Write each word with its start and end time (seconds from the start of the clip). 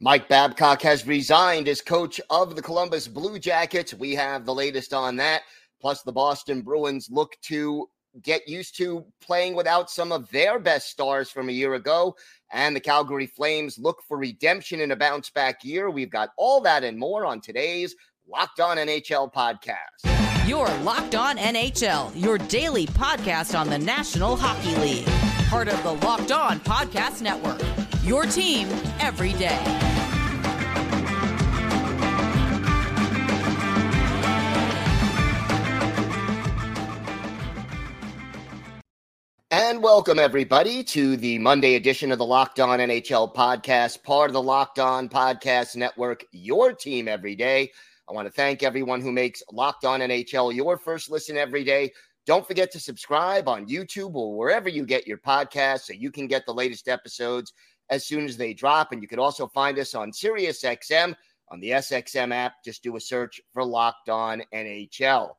Mike 0.00 0.28
Babcock 0.28 0.82
has 0.82 1.06
resigned 1.06 1.68
as 1.68 1.80
coach 1.80 2.20
of 2.28 2.54
the 2.54 2.60
Columbus 2.60 3.08
Blue 3.08 3.38
Jackets. 3.38 3.94
We 3.94 4.14
have 4.14 4.44
the 4.44 4.54
latest 4.54 4.92
on 4.92 5.16
that. 5.16 5.42
Plus, 5.80 6.02
the 6.02 6.12
Boston 6.12 6.60
Bruins 6.60 7.08
look 7.10 7.36
to 7.42 7.88
get 8.22 8.46
used 8.46 8.76
to 8.76 9.06
playing 9.22 9.54
without 9.54 9.90
some 9.90 10.12
of 10.12 10.30
their 10.30 10.58
best 10.58 10.90
stars 10.90 11.30
from 11.30 11.48
a 11.48 11.52
year 11.52 11.74
ago. 11.74 12.14
And 12.52 12.76
the 12.76 12.80
Calgary 12.80 13.26
Flames 13.26 13.78
look 13.78 14.02
for 14.06 14.18
redemption 14.18 14.80
in 14.80 14.90
a 14.90 14.96
bounce 14.96 15.30
back 15.30 15.64
year. 15.64 15.88
We've 15.88 16.10
got 16.10 16.30
all 16.36 16.60
that 16.60 16.84
and 16.84 16.98
more 16.98 17.24
on 17.24 17.40
today's 17.40 17.94
Locked 18.28 18.60
On 18.60 18.76
NHL 18.76 19.32
podcast. 19.32 20.46
Your 20.46 20.68
Locked 20.80 21.14
On 21.14 21.38
NHL, 21.38 22.12
your 22.14 22.36
daily 22.36 22.86
podcast 22.86 23.58
on 23.58 23.70
the 23.70 23.78
National 23.78 24.36
Hockey 24.36 24.76
League. 24.76 25.06
Part 25.48 25.68
of 25.68 25.82
the 25.82 25.92
Locked 26.06 26.32
On 26.32 26.60
Podcast 26.60 27.22
Network. 27.22 27.62
Your 28.02 28.24
team 28.24 28.68
every 29.00 29.32
day. 29.32 29.85
Welcome, 39.86 40.18
everybody, 40.18 40.82
to 40.82 41.16
the 41.16 41.38
Monday 41.38 41.76
edition 41.76 42.10
of 42.10 42.18
the 42.18 42.26
Locked 42.26 42.58
On 42.58 42.80
NHL 42.80 43.32
podcast, 43.32 44.02
part 44.02 44.28
of 44.28 44.34
the 44.34 44.42
Locked 44.42 44.80
On 44.80 45.08
Podcast 45.08 45.76
Network, 45.76 46.24
your 46.32 46.72
team 46.72 47.06
every 47.06 47.36
day. 47.36 47.70
I 48.08 48.12
want 48.12 48.26
to 48.26 48.32
thank 48.32 48.64
everyone 48.64 49.00
who 49.00 49.12
makes 49.12 49.44
Locked 49.52 49.84
On 49.84 50.00
NHL 50.00 50.52
your 50.52 50.76
first 50.76 51.08
listen 51.08 51.36
every 51.36 51.62
day. 51.62 51.92
Don't 52.26 52.44
forget 52.44 52.72
to 52.72 52.80
subscribe 52.80 53.48
on 53.48 53.68
YouTube 53.68 54.16
or 54.16 54.36
wherever 54.36 54.68
you 54.68 54.84
get 54.84 55.06
your 55.06 55.18
podcasts 55.18 55.82
so 55.82 55.92
you 55.92 56.10
can 56.10 56.26
get 56.26 56.44
the 56.46 56.52
latest 56.52 56.88
episodes 56.88 57.52
as 57.88 58.04
soon 58.04 58.24
as 58.24 58.36
they 58.36 58.52
drop. 58.52 58.90
And 58.90 59.00
you 59.00 59.06
can 59.06 59.20
also 59.20 59.46
find 59.46 59.78
us 59.78 59.94
on 59.94 60.10
SiriusXM 60.10 61.14
on 61.50 61.60
the 61.60 61.70
SXM 61.70 62.34
app. 62.34 62.54
Just 62.64 62.82
do 62.82 62.96
a 62.96 63.00
search 63.00 63.40
for 63.52 63.64
Locked 63.64 64.08
On 64.08 64.42
NHL. 64.52 65.34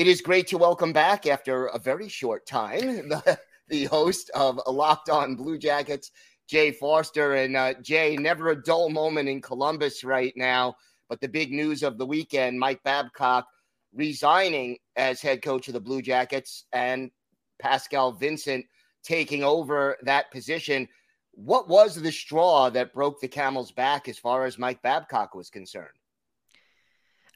It 0.00 0.06
is 0.06 0.22
great 0.22 0.46
to 0.46 0.56
welcome 0.56 0.94
back 0.94 1.26
after 1.26 1.66
a 1.66 1.78
very 1.78 2.08
short 2.08 2.46
time 2.46 2.80
the, 3.10 3.38
the 3.68 3.84
host 3.84 4.30
of 4.30 4.58
Locked 4.66 5.10
On 5.10 5.36
Blue 5.36 5.58
Jackets, 5.58 6.10
Jay 6.48 6.72
Forster. 6.72 7.34
And 7.34 7.54
uh, 7.54 7.74
Jay, 7.82 8.16
never 8.16 8.48
a 8.48 8.62
dull 8.62 8.88
moment 8.88 9.28
in 9.28 9.42
Columbus 9.42 10.02
right 10.02 10.32
now. 10.36 10.74
But 11.10 11.20
the 11.20 11.28
big 11.28 11.52
news 11.52 11.82
of 11.82 11.98
the 11.98 12.06
weekend 12.06 12.58
Mike 12.58 12.82
Babcock 12.82 13.46
resigning 13.92 14.78
as 14.96 15.20
head 15.20 15.42
coach 15.42 15.68
of 15.68 15.74
the 15.74 15.80
Blue 15.80 16.00
Jackets 16.00 16.64
and 16.72 17.10
Pascal 17.58 18.10
Vincent 18.10 18.64
taking 19.04 19.44
over 19.44 19.98
that 20.04 20.30
position. 20.32 20.88
What 21.32 21.68
was 21.68 21.94
the 21.94 22.10
straw 22.10 22.70
that 22.70 22.94
broke 22.94 23.20
the 23.20 23.28
camel's 23.28 23.70
back 23.70 24.08
as 24.08 24.18
far 24.18 24.46
as 24.46 24.56
Mike 24.56 24.80
Babcock 24.80 25.34
was 25.34 25.50
concerned? 25.50 25.99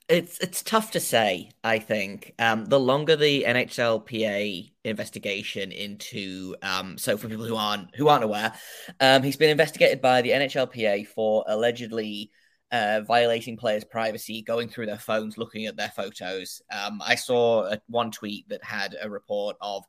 It's 0.07 0.37
it's 0.37 0.61
tough 0.61 0.91
to 0.91 0.99
say. 0.99 1.49
I 1.63 1.79
think 1.79 2.35
um, 2.37 2.65
the 2.65 2.79
longer 2.79 3.15
the 3.15 3.43
NHLPA 3.43 4.71
investigation 4.83 5.71
into 5.71 6.55
um, 6.61 6.99
so 6.99 7.17
for 7.17 7.27
people 7.27 7.45
who 7.45 7.55
aren't 7.55 7.95
who 7.95 8.07
aren't 8.07 8.23
aware, 8.23 8.53
um, 8.99 9.23
he's 9.23 9.37
been 9.37 9.49
investigated 9.49 10.01
by 10.01 10.21
the 10.21 10.29
NHLPA 10.29 11.07
for 11.07 11.43
allegedly 11.47 12.31
uh, 12.71 13.01
violating 13.07 13.57
players' 13.57 13.83
privacy, 13.83 14.43
going 14.43 14.69
through 14.69 14.85
their 14.85 14.99
phones, 14.99 15.39
looking 15.39 15.65
at 15.65 15.75
their 15.75 15.89
photos. 15.95 16.61
Um, 16.71 17.01
I 17.03 17.15
saw 17.15 17.63
a, 17.63 17.81
one 17.87 18.11
tweet 18.11 18.47
that 18.49 18.63
had 18.63 18.95
a 19.01 19.09
report 19.09 19.57
of 19.59 19.85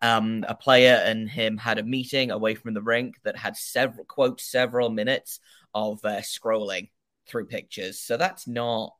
um, 0.00 0.46
a 0.48 0.54
player 0.54 1.02
and 1.04 1.28
him 1.28 1.58
had 1.58 1.78
a 1.78 1.82
meeting 1.82 2.30
away 2.30 2.54
from 2.54 2.72
the 2.72 2.82
rink 2.82 3.16
that 3.24 3.36
had 3.36 3.54
several 3.54 4.06
quote 4.06 4.40
several 4.40 4.88
minutes 4.88 5.40
of 5.74 6.02
uh, 6.04 6.20
scrolling 6.20 6.88
through 7.26 7.46
pictures. 7.46 8.00
So 8.00 8.16
that's 8.16 8.46
not 8.46 8.94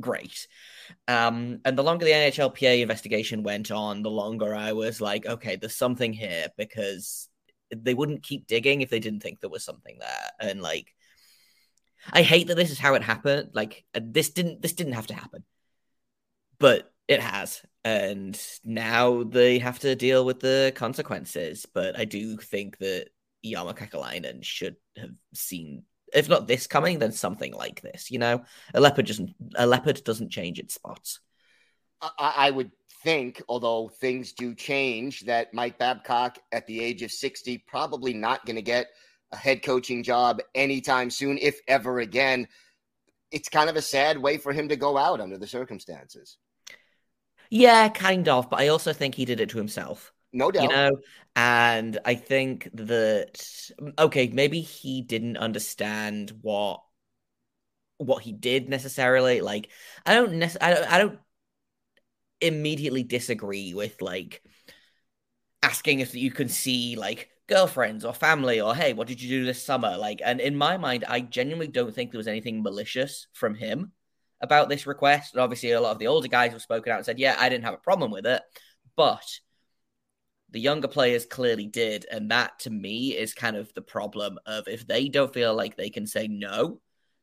great. 0.00 0.46
Um, 1.08 1.60
and 1.64 1.78
the 1.78 1.82
longer 1.82 2.04
the 2.04 2.12
NHLPA 2.12 2.82
investigation 2.82 3.42
went 3.42 3.70
on, 3.70 4.02
the 4.02 4.10
longer 4.10 4.54
I 4.54 4.72
was 4.72 5.00
like, 5.00 5.26
okay, 5.26 5.56
there's 5.56 5.76
something 5.76 6.12
here 6.12 6.48
because 6.56 7.28
they 7.74 7.94
wouldn't 7.94 8.22
keep 8.22 8.46
digging 8.46 8.80
if 8.80 8.90
they 8.90 9.00
didn't 9.00 9.20
think 9.20 9.40
there 9.40 9.50
was 9.50 9.64
something 9.64 9.98
there. 9.98 10.30
And 10.40 10.60
like, 10.60 10.94
I 12.12 12.22
hate 12.22 12.48
that 12.48 12.56
this 12.56 12.70
is 12.70 12.78
how 12.78 12.94
it 12.94 13.02
happened. 13.02 13.50
Like, 13.54 13.84
uh, 13.94 14.00
this 14.02 14.30
didn't 14.30 14.60
this 14.62 14.74
didn't 14.74 14.92
have 14.94 15.06
to 15.08 15.14
happen, 15.14 15.44
but 16.58 16.92
it 17.08 17.20
has, 17.20 17.62
and 17.84 18.38
now 18.64 19.22
they 19.24 19.58
have 19.58 19.78
to 19.80 19.94
deal 19.94 20.24
with 20.24 20.40
the 20.40 20.72
consequences. 20.74 21.66
But 21.72 21.98
I 21.98 22.04
do 22.04 22.36
think 22.36 22.78
that 22.78 23.08
Jarmo 23.44 23.76
Kekalainen 23.76 24.44
should 24.44 24.76
have 24.96 25.12
seen, 25.34 25.84
if 26.14 26.28
not 26.28 26.46
this 26.46 26.66
coming, 26.66 26.98
then 26.98 27.12
something 27.12 27.52
like 27.52 27.82
this. 27.82 28.10
You 28.10 28.18
know, 28.18 28.44
a 28.72 28.80
leopard 28.80 29.06
doesn't 29.06 29.34
a 29.56 29.66
leopard 29.66 30.02
doesn't 30.04 30.30
change 30.30 30.58
its 30.58 30.74
spots. 30.74 31.20
I, 32.00 32.34
I 32.36 32.50
would 32.50 32.70
think, 33.02 33.42
although 33.48 33.88
things 33.88 34.32
do 34.32 34.54
change, 34.54 35.22
that 35.22 35.52
Mike 35.52 35.78
Babcock 35.78 36.38
at 36.52 36.66
the 36.66 36.80
age 36.80 37.02
of 37.02 37.10
sixty 37.10 37.58
probably 37.58 38.14
not 38.14 38.46
going 38.46 38.56
to 38.56 38.62
get 38.62 38.86
a 39.32 39.36
head 39.36 39.62
coaching 39.62 40.02
job 40.02 40.40
anytime 40.54 41.10
soon, 41.10 41.38
if 41.38 41.60
ever 41.68 41.98
again. 42.00 42.48
It's 43.30 43.48
kind 43.48 43.68
of 43.68 43.74
a 43.74 43.82
sad 43.82 44.16
way 44.16 44.38
for 44.38 44.52
him 44.52 44.68
to 44.68 44.76
go 44.76 44.96
out 44.96 45.20
under 45.20 45.36
the 45.36 45.46
circumstances. 45.46 46.38
Yeah, 47.50 47.88
kind 47.88 48.28
of. 48.28 48.48
But 48.48 48.60
I 48.60 48.68
also 48.68 48.92
think 48.92 49.14
he 49.14 49.24
did 49.24 49.40
it 49.40 49.48
to 49.50 49.58
himself. 49.58 50.13
No 50.34 50.50
doubt. 50.50 50.64
You 50.64 50.68
know, 50.68 50.90
and 51.36 51.98
I 52.04 52.16
think 52.16 52.68
that 52.74 53.70
okay, 53.98 54.28
maybe 54.28 54.60
he 54.60 55.00
didn't 55.00 55.36
understand 55.36 56.32
what 56.42 56.82
what 57.98 58.22
he 58.24 58.32
did 58.32 58.68
necessarily. 58.68 59.40
Like, 59.40 59.70
I 60.04 60.14
don't 60.14 60.34
nec- 60.34 60.60
I 60.60 60.74
don't 60.74 60.92
I 60.92 60.98
don't 60.98 61.18
immediately 62.40 63.04
disagree 63.04 63.74
with 63.74 64.02
like 64.02 64.42
asking 65.62 66.00
if 66.00 66.14
you 66.14 66.30
can 66.30 66.48
see 66.48 66.96
like 66.96 67.30
girlfriends 67.46 68.04
or 68.04 68.12
family 68.12 68.60
or 68.60 68.74
hey, 68.74 68.92
what 68.92 69.06
did 69.06 69.22
you 69.22 69.28
do 69.28 69.44
this 69.44 69.62
summer? 69.62 69.96
Like, 69.96 70.20
and 70.24 70.40
in 70.40 70.56
my 70.56 70.76
mind, 70.76 71.04
I 71.08 71.20
genuinely 71.20 71.68
don't 71.68 71.94
think 71.94 72.10
there 72.10 72.18
was 72.18 72.28
anything 72.28 72.62
malicious 72.62 73.28
from 73.32 73.54
him 73.54 73.92
about 74.40 74.68
this 74.68 74.86
request. 74.86 75.34
And 75.34 75.40
obviously, 75.40 75.70
a 75.70 75.80
lot 75.80 75.92
of 75.92 75.98
the 75.98 76.08
older 76.08 76.28
guys 76.28 76.52
have 76.52 76.60
spoken 76.62 76.92
out 76.92 76.96
and 76.96 77.06
said, 77.06 77.18
yeah, 77.20 77.36
I 77.38 77.48
didn't 77.48 77.64
have 77.64 77.74
a 77.74 77.78
problem 77.78 78.10
with 78.10 78.26
it. 78.26 78.42
But 78.96 79.24
the 80.54 80.60
younger 80.60 80.86
players 80.86 81.26
clearly 81.26 81.66
did. 81.66 82.06
And 82.10 82.30
that 82.30 82.60
to 82.60 82.70
me 82.70 83.08
is 83.08 83.34
kind 83.34 83.56
of 83.56 83.74
the 83.74 83.82
problem 83.82 84.38
of 84.46 84.68
if 84.68 84.86
they 84.86 85.08
don't 85.08 85.34
feel 85.34 85.52
like 85.52 85.76
they 85.76 85.90
can 85.90 86.06
say 86.06 86.28
no 86.28 86.80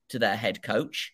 to 0.09 0.19
their 0.19 0.35
head 0.35 0.61
coach, 0.61 1.13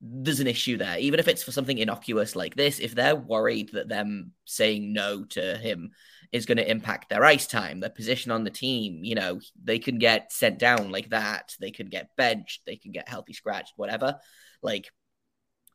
there's 0.00 0.40
an 0.40 0.46
issue 0.46 0.78
there. 0.78 0.98
Even 0.98 1.20
if 1.20 1.28
it's 1.28 1.42
for 1.42 1.52
something 1.52 1.76
innocuous 1.76 2.34
like 2.34 2.56
this, 2.56 2.78
if 2.78 2.94
they're 2.94 3.14
worried 3.14 3.68
that 3.74 3.86
them 3.86 4.32
saying 4.46 4.94
no 4.94 5.24
to 5.24 5.58
him 5.58 5.90
is 6.32 6.46
going 6.46 6.56
to 6.56 6.70
impact 6.70 7.10
their 7.10 7.24
ice 7.24 7.46
time, 7.46 7.80
their 7.80 7.90
position 7.90 8.32
on 8.32 8.44
the 8.44 8.50
team, 8.50 9.04
you 9.04 9.14
know, 9.14 9.40
they 9.62 9.78
can 9.78 9.98
get 9.98 10.32
sent 10.32 10.58
down 10.58 10.90
like 10.90 11.10
that. 11.10 11.54
They 11.60 11.70
can 11.70 11.88
get 11.88 12.16
benched. 12.16 12.62
They 12.64 12.76
can 12.76 12.92
get 12.92 13.10
healthy 13.10 13.34
scratched, 13.34 13.74
whatever. 13.76 14.20
Like, 14.62 14.90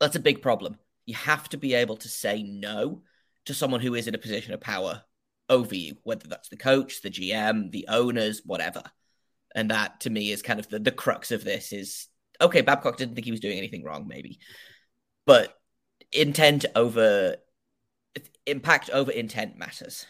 that's 0.01 0.15
a 0.15 0.19
big 0.19 0.41
problem. 0.41 0.79
You 1.05 1.13
have 1.13 1.47
to 1.49 1.57
be 1.57 1.75
able 1.75 1.97
to 1.97 2.09
say 2.09 2.41
no 2.41 3.03
to 3.45 3.53
someone 3.53 3.79
who 3.79 3.93
is 3.93 4.07
in 4.07 4.15
a 4.15 4.19
position 4.19 4.55
of 4.55 4.61
power 4.61 5.03
over 5.49 5.75
you, 5.75 5.97
whether 6.03 6.27
that's 6.27 6.49
the 6.49 6.57
coach, 6.57 7.01
the 7.01 7.09
GM, 7.09 7.71
the 7.71 7.87
owners, 7.89 8.41
whatever. 8.45 8.83
And 9.55 9.71
that 9.71 10.01
to 10.01 10.09
me 10.09 10.31
is 10.31 10.41
kind 10.41 10.59
of 10.59 10.69
the, 10.69 10.79
the 10.79 10.91
crux 10.91 11.31
of 11.31 11.43
this 11.43 11.73
is 11.73 12.07
okay, 12.41 12.61
Babcock 12.61 12.97
didn't 12.97 13.15
think 13.15 13.25
he 13.25 13.31
was 13.31 13.39
doing 13.39 13.57
anything 13.57 13.83
wrong, 13.83 14.07
maybe. 14.07 14.39
But 15.25 15.55
intent 16.11 16.65
over 16.75 17.35
impact 18.45 18.89
over 18.89 19.11
intent 19.11 19.57
matters. 19.57 20.05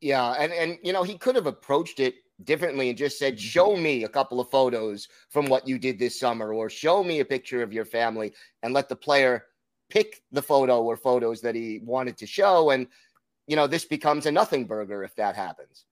Yeah, 0.00 0.32
and 0.32 0.52
and 0.52 0.78
you 0.82 0.92
know, 0.92 1.02
he 1.02 1.16
could 1.16 1.34
have 1.34 1.46
approached 1.46 2.00
it 2.00 2.14
differently 2.42 2.88
and 2.88 2.98
just 2.98 3.18
said, 3.18 3.38
Show 3.38 3.76
me 3.76 4.04
a 4.04 4.08
couple 4.08 4.40
of 4.40 4.50
photos 4.50 5.08
from 5.30 5.46
what 5.46 5.66
you 5.68 5.78
did 5.78 5.98
this 5.98 6.18
summer, 6.18 6.52
or 6.52 6.68
show 6.68 7.02
me 7.04 7.20
a 7.20 7.24
picture 7.24 7.62
of 7.62 7.72
your 7.72 7.84
family, 7.84 8.34
and 8.62 8.74
let 8.74 8.88
the 8.88 8.96
player 8.96 9.44
pick 9.90 10.22
the 10.32 10.42
photo 10.42 10.82
or 10.82 10.96
photos 10.96 11.40
that 11.42 11.54
he 11.54 11.80
wanted 11.84 12.16
to 12.18 12.26
show. 12.26 12.70
And, 12.70 12.86
you 13.46 13.56
know, 13.56 13.66
this 13.66 13.84
becomes 13.84 14.26
a 14.26 14.32
nothing 14.32 14.66
burger 14.66 15.02
if 15.04 15.14
that 15.16 15.36
happens. 15.36 15.84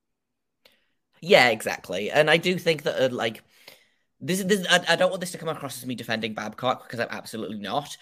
Yeah, 1.21 1.49
exactly. 1.49 2.11
And 2.11 2.29
I 2.29 2.37
do 2.37 2.59
think 2.59 2.83
that, 2.83 3.01
uh, 3.01 3.15
like, 3.15 3.43
this, 4.21 4.43
this 4.43 4.67
I, 4.69 4.85
I 4.89 4.97
don't 4.97 5.11
want 5.11 5.21
this 5.21 5.33
to 5.33 5.39
come 5.39 5.49
across 5.49 5.79
as 5.79 5.87
me 5.87 5.95
defending 5.95 6.35
Babcock 6.35 6.85
because 6.85 7.01
I'm 7.01 7.09
absolutely 7.11 7.59
not. 7.59 7.97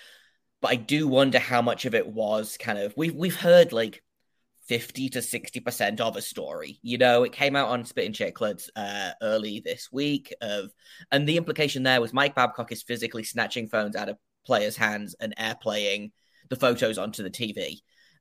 But 0.60 0.72
I 0.72 0.76
do 0.76 1.08
wonder 1.08 1.38
how 1.38 1.62
much 1.62 1.86
of 1.86 1.94
it 1.94 2.06
was 2.06 2.58
kind 2.58 2.78
of 2.78 2.92
we've 2.96 3.14
we've 3.14 3.36
heard 3.36 3.72
like 3.72 4.02
50 4.66 5.08
to 5.10 5.18
60% 5.20 6.00
of 6.00 6.16
a 6.16 6.22
story. 6.22 6.78
You 6.82 6.98
know, 6.98 7.24
it 7.24 7.32
came 7.32 7.56
out 7.56 7.70
on 7.70 7.84
Spittin' 7.84 8.12
Chiclets 8.12 8.68
uh, 8.76 9.12
early 9.22 9.60
this 9.64 9.88
week 9.90 10.34
of 10.42 10.70
and 11.10 11.26
the 11.26 11.38
implication 11.38 11.82
there 11.82 12.00
was 12.00 12.12
Mike 12.12 12.34
Babcock 12.34 12.70
is 12.70 12.82
physically 12.82 13.24
snatching 13.24 13.68
phones 13.68 13.96
out 13.96 14.10
of 14.10 14.18
players' 14.44 14.76
hands 14.76 15.16
and 15.18 15.34
airplaying 15.36 16.12
the 16.50 16.56
photos 16.56 16.98
onto 16.98 17.22
the 17.22 17.30
TV. 17.30 17.80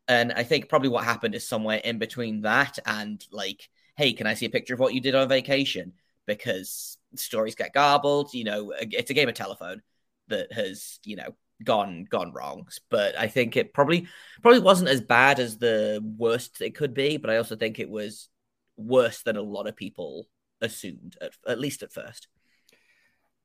And 0.10 0.34
I 0.34 0.44
think 0.44 0.70
probably 0.70 0.90
what 0.90 1.04
happened 1.04 1.36
is 1.36 1.48
somewhere 1.48 1.78
in 1.78 2.00
between 2.00 2.42
that 2.42 2.80
and 2.86 3.24
like, 3.32 3.70
hey, 3.96 4.12
can 4.12 4.26
I 4.26 4.34
see 4.34 4.48
a 4.48 4.50
picture 4.50 4.74
of 4.74 4.80
what 4.80 4.96
you 4.96 5.00
did 5.00 5.14
on 5.14 5.30
vacation? 5.30 5.94
Because 6.26 6.98
stories 7.16 7.54
get 7.54 7.74
garbled. 7.74 8.34
You 8.34 8.44
know, 8.44 8.74
it's 8.80 9.12
a 9.12 9.14
game 9.14 9.30
of 9.30 9.36
telephone 9.36 9.84
that 10.28 10.52
has 10.52 11.00
you 11.04 11.16
know 11.16 11.36
gone 11.64 12.08
gone 12.10 12.34
wrong. 12.34 12.68
But 12.90 13.18
I 13.18 13.28
think 13.28 13.56
it 13.56 13.72
probably 13.72 14.08
probably 14.42 14.62
wasn't 14.62 14.90
as 14.90 15.02
bad 15.02 15.40
as 15.40 15.60
the 15.60 16.04
worst 16.18 16.60
it 16.60 16.76
could 16.76 16.96
be. 16.96 17.18
But 17.18 17.30
I 17.30 17.38
also 17.38 17.56
think 17.56 17.78
it 17.78 17.90
was 17.90 18.30
worse 18.78 19.22
than 19.22 19.38
a 19.38 19.42
lot 19.44 19.68
of 19.68 19.76
people 19.76 20.28
assumed, 20.60 21.18
at, 21.22 21.34
at 21.48 21.60
least 21.60 21.84
at 21.84 21.94
first. 21.94 22.28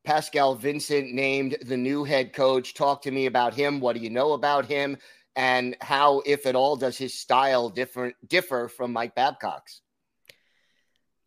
Pascal 0.05 0.55
Vincent 0.55 1.13
named 1.13 1.57
the 1.63 1.77
new 1.77 2.05
head 2.05 2.33
coach. 2.33 2.75
Talk 2.75 3.03
to 3.03 3.11
me 3.11 3.27
about 3.27 3.55
him. 3.55 3.81
What 3.81 3.97
do 3.97 4.03
you 4.03 4.11
know 4.11 4.33
about 4.33 4.67
him? 4.67 4.97
And 5.37 5.77
how, 5.81 6.23
if 6.25 6.47
at 6.47 6.55
all, 6.55 6.77
does 6.77 6.97
his 6.97 7.19
style 7.19 7.69
different 7.69 8.17
differ 8.27 8.69
from 8.69 8.93
Mike 8.93 9.15
Babcock's? 9.15 9.81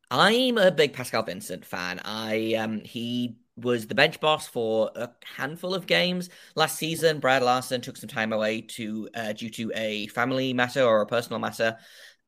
I'm 0.09 0.57
a 0.57 0.71
big 0.71 0.93
Pascal 0.93 1.23
Vincent 1.23 1.65
fan. 1.65 1.99
I 2.05 2.53
um 2.55 2.79
he 2.81 3.37
was 3.57 3.87
the 3.87 3.95
bench 3.95 4.19
boss 4.19 4.47
for 4.47 4.91
a 4.95 5.09
handful 5.35 5.73
of 5.73 5.87
games 5.87 6.29
last 6.55 6.77
season. 6.77 7.19
Brad 7.19 7.41
Larsen 7.41 7.81
took 7.81 7.97
some 7.97 8.07
time 8.07 8.31
away 8.31 8.61
to 8.61 9.09
uh, 9.15 9.33
due 9.33 9.49
to 9.49 9.71
a 9.75 10.07
family 10.07 10.53
matter 10.53 10.83
or 10.83 11.01
a 11.01 11.07
personal 11.07 11.39
matter. 11.39 11.75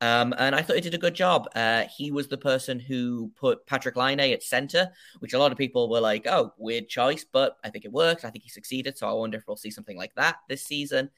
Um, 0.02 0.34
and 0.38 0.56
I 0.56 0.62
thought 0.62 0.78
he 0.78 0.82
did 0.82 0.94
a 0.94 0.98
good 0.98 1.14
job. 1.14 1.48
Uh, 1.56 1.84
he 1.96 2.10
was 2.12 2.28
the 2.28 2.38
person 2.38 2.80
who 2.80 3.32
put 3.36 3.66
Patrick 3.68 3.96
Laine 3.96 4.20
at 4.20 4.44
center, 4.44 4.90
which 5.20 5.34
a 5.34 5.40
lot 5.40 5.52
of 5.52 5.58
people 5.58 5.90
were 5.90 6.00
like, 6.00 6.25
oh, 6.25 6.54
weird 6.58 6.88
choice, 6.88 7.25
but 7.32 7.58
I 7.64 7.70
think 7.70 7.86
it 7.86 7.92
worked. 7.92 8.25
I 8.25 8.30
think 8.30 8.44
he 8.44 8.50
succeeded. 8.50 8.98
So 8.98 9.08
I 9.08 9.14
wonder 9.14 9.38
if 9.38 9.44
we'll 9.48 9.58
see 9.58 9.72
something 9.72 9.98
like 9.98 10.16
that 10.16 10.38
this 10.48 10.64
season. 10.66 11.10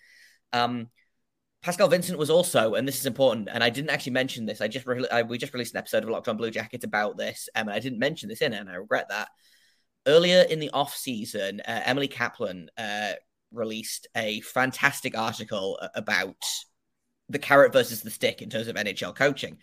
Um, 0.54 0.90
Pascal 1.62 1.88
Vincent 1.88 2.18
was 2.18 2.30
also, 2.32 2.74
and 2.74 2.88
this 2.88 3.00
is 3.00 3.06
important, 3.06 3.48
and 3.52 3.64
I 3.64 3.70
didn't 3.70 3.92
actually 3.92 4.14
mention 4.14 4.46
this. 4.46 4.62
I 4.62 4.68
just 4.68 4.88
re- 4.88 5.08
I, 5.12 5.22
we 5.22 5.38
just 5.38 5.54
released 5.54 5.74
an 5.76 5.78
episode 5.78 6.04
of 6.04 6.10
Locked 6.10 6.28
On 6.28 6.38
Blue 6.38 6.50
Jackets 6.50 6.84
about 6.84 7.18
this, 7.18 7.50
um, 7.56 7.68
and 7.68 7.76
I 7.76 7.80
didn't 7.80 8.00
mention 8.00 8.30
this 8.30 8.42
in 8.42 8.54
it, 8.54 8.60
and 8.60 8.70
I 8.70 8.76
regret 8.76 9.10
that. 9.10 9.30
Earlier 10.08 10.42
in 10.42 10.60
the 10.60 10.72
off 10.72 10.96
season, 10.96 11.62
uh, 11.62 11.82
Emily 11.86 12.08
Kaplan 12.08 12.70
uh, 12.78 13.14
released 13.52 14.08
a 14.16 14.42
fantastic 14.42 15.16
article 15.16 15.80
about 15.94 16.36
the 17.30 17.40
carrot 17.40 17.74
versus 17.74 18.02
the 18.02 18.10
stick 18.10 18.42
in 18.42 18.50
terms 18.50 18.68
of 18.68 18.76
NHL 18.76 19.16
coaching. 19.16 19.58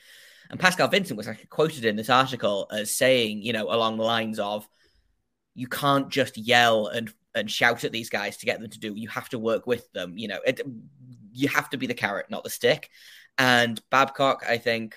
And 0.51 0.61
Pascal 0.61 0.89
Vincent 0.89 1.17
was 1.17 1.27
like 1.27 1.49
quoted 1.51 1.85
in 1.85 1.97
this 1.97 2.09
article 2.11 2.69
as 2.73 2.97
saying, 2.97 3.43
you 3.43 3.53
know, 3.53 3.71
along 3.71 3.97
the 3.97 4.05
lines 4.05 4.39
of, 4.39 4.67
you 5.55 5.67
can't 5.67 6.09
just 6.09 6.39
yell 6.39 6.87
and 6.87 7.13
and 7.35 7.51
shout 7.51 7.85
at 7.85 7.93
these 7.93 8.11
guys 8.11 8.39
to 8.39 8.47
get 8.47 8.61
them 8.61 8.71
to 8.71 8.79
do. 8.79 8.95
You 8.95 9.09
have 9.09 9.29
to 9.31 9.39
work 9.39 9.67
with 9.67 9.91
them. 9.93 10.17
You 10.17 10.29
know, 10.29 10.41
it, 10.47 10.61
you 11.33 11.49
have 11.49 11.71
to 11.71 11.77
be 11.77 11.87
the 11.87 11.95
carrot, 11.95 12.31
not 12.31 12.45
the 12.45 12.51
stick. 12.51 12.91
And 13.37 13.81
Babcock, 13.91 14.45
I 14.49 14.59
think, 14.59 14.97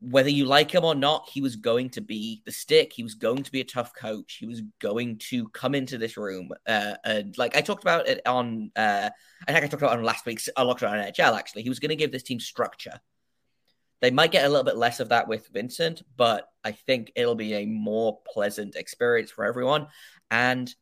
whether 0.00 0.28
you 0.28 0.46
like 0.46 0.72
him 0.72 0.84
or 0.84 0.96
not, 0.96 1.28
he 1.32 1.40
was 1.40 1.54
going 1.54 1.88
to 1.90 2.00
be 2.00 2.42
the 2.44 2.50
stick. 2.50 2.92
He 2.92 3.04
was 3.04 3.14
going 3.14 3.44
to 3.44 3.52
be 3.52 3.60
a 3.60 3.64
tough 3.64 3.94
coach. 3.94 4.36
He 4.40 4.46
was 4.46 4.60
going 4.80 5.18
to 5.30 5.48
come 5.50 5.76
into 5.76 5.96
this 5.96 6.16
room. 6.16 6.50
Uh, 6.66 6.94
and 7.04 7.38
like 7.38 7.56
I 7.56 7.60
talked 7.60 7.84
about 7.84 8.08
it 8.08 8.20
on, 8.26 8.72
uh, 8.74 9.10
I 9.46 9.52
think 9.52 9.64
I 9.64 9.68
talked 9.68 9.82
about 9.82 9.96
on 9.96 10.04
last 10.04 10.26
week's 10.26 10.48
I 10.56 10.64
looked 10.64 10.82
on 10.82 10.96
NHL. 10.96 11.38
Actually, 11.38 11.62
he 11.62 11.68
was 11.68 11.78
going 11.78 11.90
to 11.90 11.96
give 11.96 12.10
this 12.10 12.24
team 12.24 12.40
structure. 12.40 13.00
They 14.00 14.10
might 14.10 14.32
get 14.32 14.44
a 14.44 14.48
little 14.48 14.64
bit 14.64 14.76
less 14.76 14.98
of 14.98 15.10
that 15.10 15.28
with 15.28 15.48
Vincent, 15.52 16.02
but 16.16 16.48
I 16.64 16.72
think 16.72 17.12
it'll 17.14 17.36
be 17.36 17.54
a 17.54 17.66
more 17.66 18.18
pleasant 18.26 18.74
experience 18.74 19.30
for 19.30 19.44
everyone. 19.44 19.86
And 20.32 20.74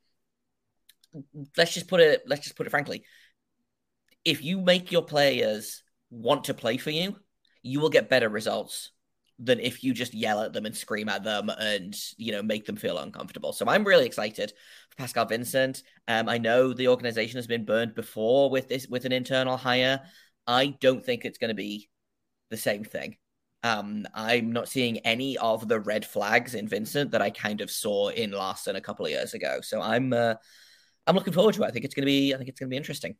let's 1.56 1.74
just 1.74 1.88
put 1.88 2.00
it, 2.00 2.22
let's 2.26 2.42
just 2.42 2.56
put 2.56 2.66
it 2.66 2.70
frankly, 2.70 3.04
if 4.24 4.42
you 4.42 4.60
make 4.60 4.92
your 4.92 5.02
players 5.02 5.82
want 6.10 6.44
to 6.44 6.54
play 6.54 6.76
for 6.76 6.90
you, 6.90 7.16
you 7.62 7.80
will 7.80 7.90
get 7.90 8.10
better 8.10 8.28
results 8.28 8.90
than 9.42 9.58
if 9.58 9.82
you 9.82 9.94
just 9.94 10.12
yell 10.12 10.42
at 10.42 10.52
them 10.52 10.66
and 10.66 10.76
scream 10.76 11.08
at 11.08 11.24
them 11.24 11.48
and 11.48 11.96
you 12.18 12.30
know 12.30 12.42
make 12.42 12.66
them 12.66 12.76
feel 12.76 12.98
uncomfortable. 12.98 13.52
So 13.52 13.66
I'm 13.66 13.84
really 13.84 14.04
excited 14.04 14.52
for 14.90 14.96
Pascal 14.96 15.24
Vincent. 15.24 15.82
Um, 16.06 16.28
I 16.28 16.38
know 16.38 16.72
the 16.72 16.88
organization 16.88 17.38
has 17.38 17.46
been 17.46 17.64
burned 17.64 17.94
before 17.94 18.50
with 18.50 18.68
this 18.68 18.86
with 18.86 19.06
an 19.06 19.12
internal 19.12 19.56
hire. 19.56 20.02
I 20.46 20.76
don't 20.80 21.04
think 21.04 21.24
it's 21.24 21.38
going 21.38 21.48
to 21.48 21.54
be 21.54 21.88
the 22.50 22.56
same 22.56 22.84
thing. 22.84 23.16
Um, 23.62 24.06
I'm 24.14 24.52
not 24.52 24.68
seeing 24.68 24.98
any 24.98 25.36
of 25.38 25.68
the 25.68 25.80
red 25.80 26.04
flags 26.04 26.54
in 26.54 26.68
Vincent 26.68 27.10
that 27.12 27.22
I 27.22 27.30
kind 27.30 27.60
of 27.60 27.70
saw 27.70 28.08
in 28.08 28.32
Larsen 28.32 28.76
a 28.76 28.80
couple 28.80 29.06
of 29.06 29.12
years 29.12 29.34
ago. 29.34 29.60
So 29.62 29.80
I'm 29.80 30.12
uh, 30.12 30.34
I'm 31.06 31.14
looking 31.14 31.32
forward 31.32 31.54
to 31.54 31.62
it. 31.62 31.66
I 31.66 31.70
think 31.70 31.84
it's 31.84 31.94
going 31.94 32.02
to 32.02 32.06
be 32.06 32.34
I 32.34 32.36
think 32.36 32.48
it's 32.48 32.60
going 32.60 32.68
to 32.68 32.70
be 32.70 32.76
interesting 32.76 33.16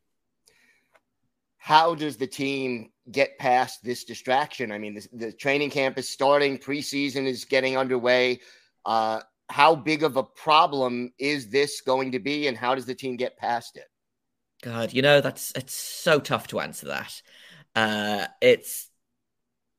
how 1.61 1.95
does 1.95 2.17
the 2.17 2.27
team 2.27 2.91
get 3.13 3.39
past 3.39 3.85
this 3.85 4.05
distraction? 4.05 4.73
I 4.73 4.79
mean, 4.79 4.95
the, 4.95 5.09
the 5.13 5.33
training 5.33 5.69
camp 5.69 5.99
is 5.99 6.09
starting, 6.09 6.59
preseason 6.59 7.27
is 7.27 7.45
getting 7.45 7.77
underway. 7.77 8.41
Uh, 8.87 9.21
how 9.51 9.75
big 9.75 10.03
of 10.03 10.17
a 10.17 10.23
problem 10.23 11.13
is 11.19 11.51
this 11.51 11.83
going 11.83 12.13
to 12.13 12.19
be, 12.19 12.47
and 12.47 12.57
how 12.57 12.75
does 12.75 12.87
the 12.87 12.95
team 12.95 13.17
get 13.17 13.37
past 13.37 13.77
it? 13.77 13.85
God, 14.63 14.95
you 14.95 15.03
know 15.03 15.21
that's 15.21 15.53
it's 15.55 15.75
so 15.75 16.19
tough 16.19 16.49
to 16.49 16.61
answer 16.61 16.87
that. 16.87 17.23
Uh, 17.77 18.27
it's 18.41 18.89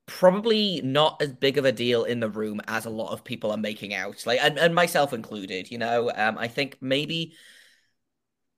probably 0.06 0.80
not 0.84 1.20
as 1.20 1.32
big 1.32 1.58
of 1.58 1.64
a 1.64 1.72
deal 1.72 2.04
in 2.04 2.20
the 2.20 2.28
room 2.28 2.60
as 2.68 2.86
a 2.86 2.90
lot 2.90 3.12
of 3.12 3.24
people 3.24 3.50
are 3.50 3.56
making 3.56 3.92
out, 3.92 4.24
like 4.24 4.38
and, 4.40 4.56
and 4.56 4.72
myself 4.72 5.12
included. 5.12 5.68
You 5.68 5.78
know, 5.78 6.12
um, 6.14 6.38
I 6.38 6.46
think 6.46 6.78
maybe 6.80 7.34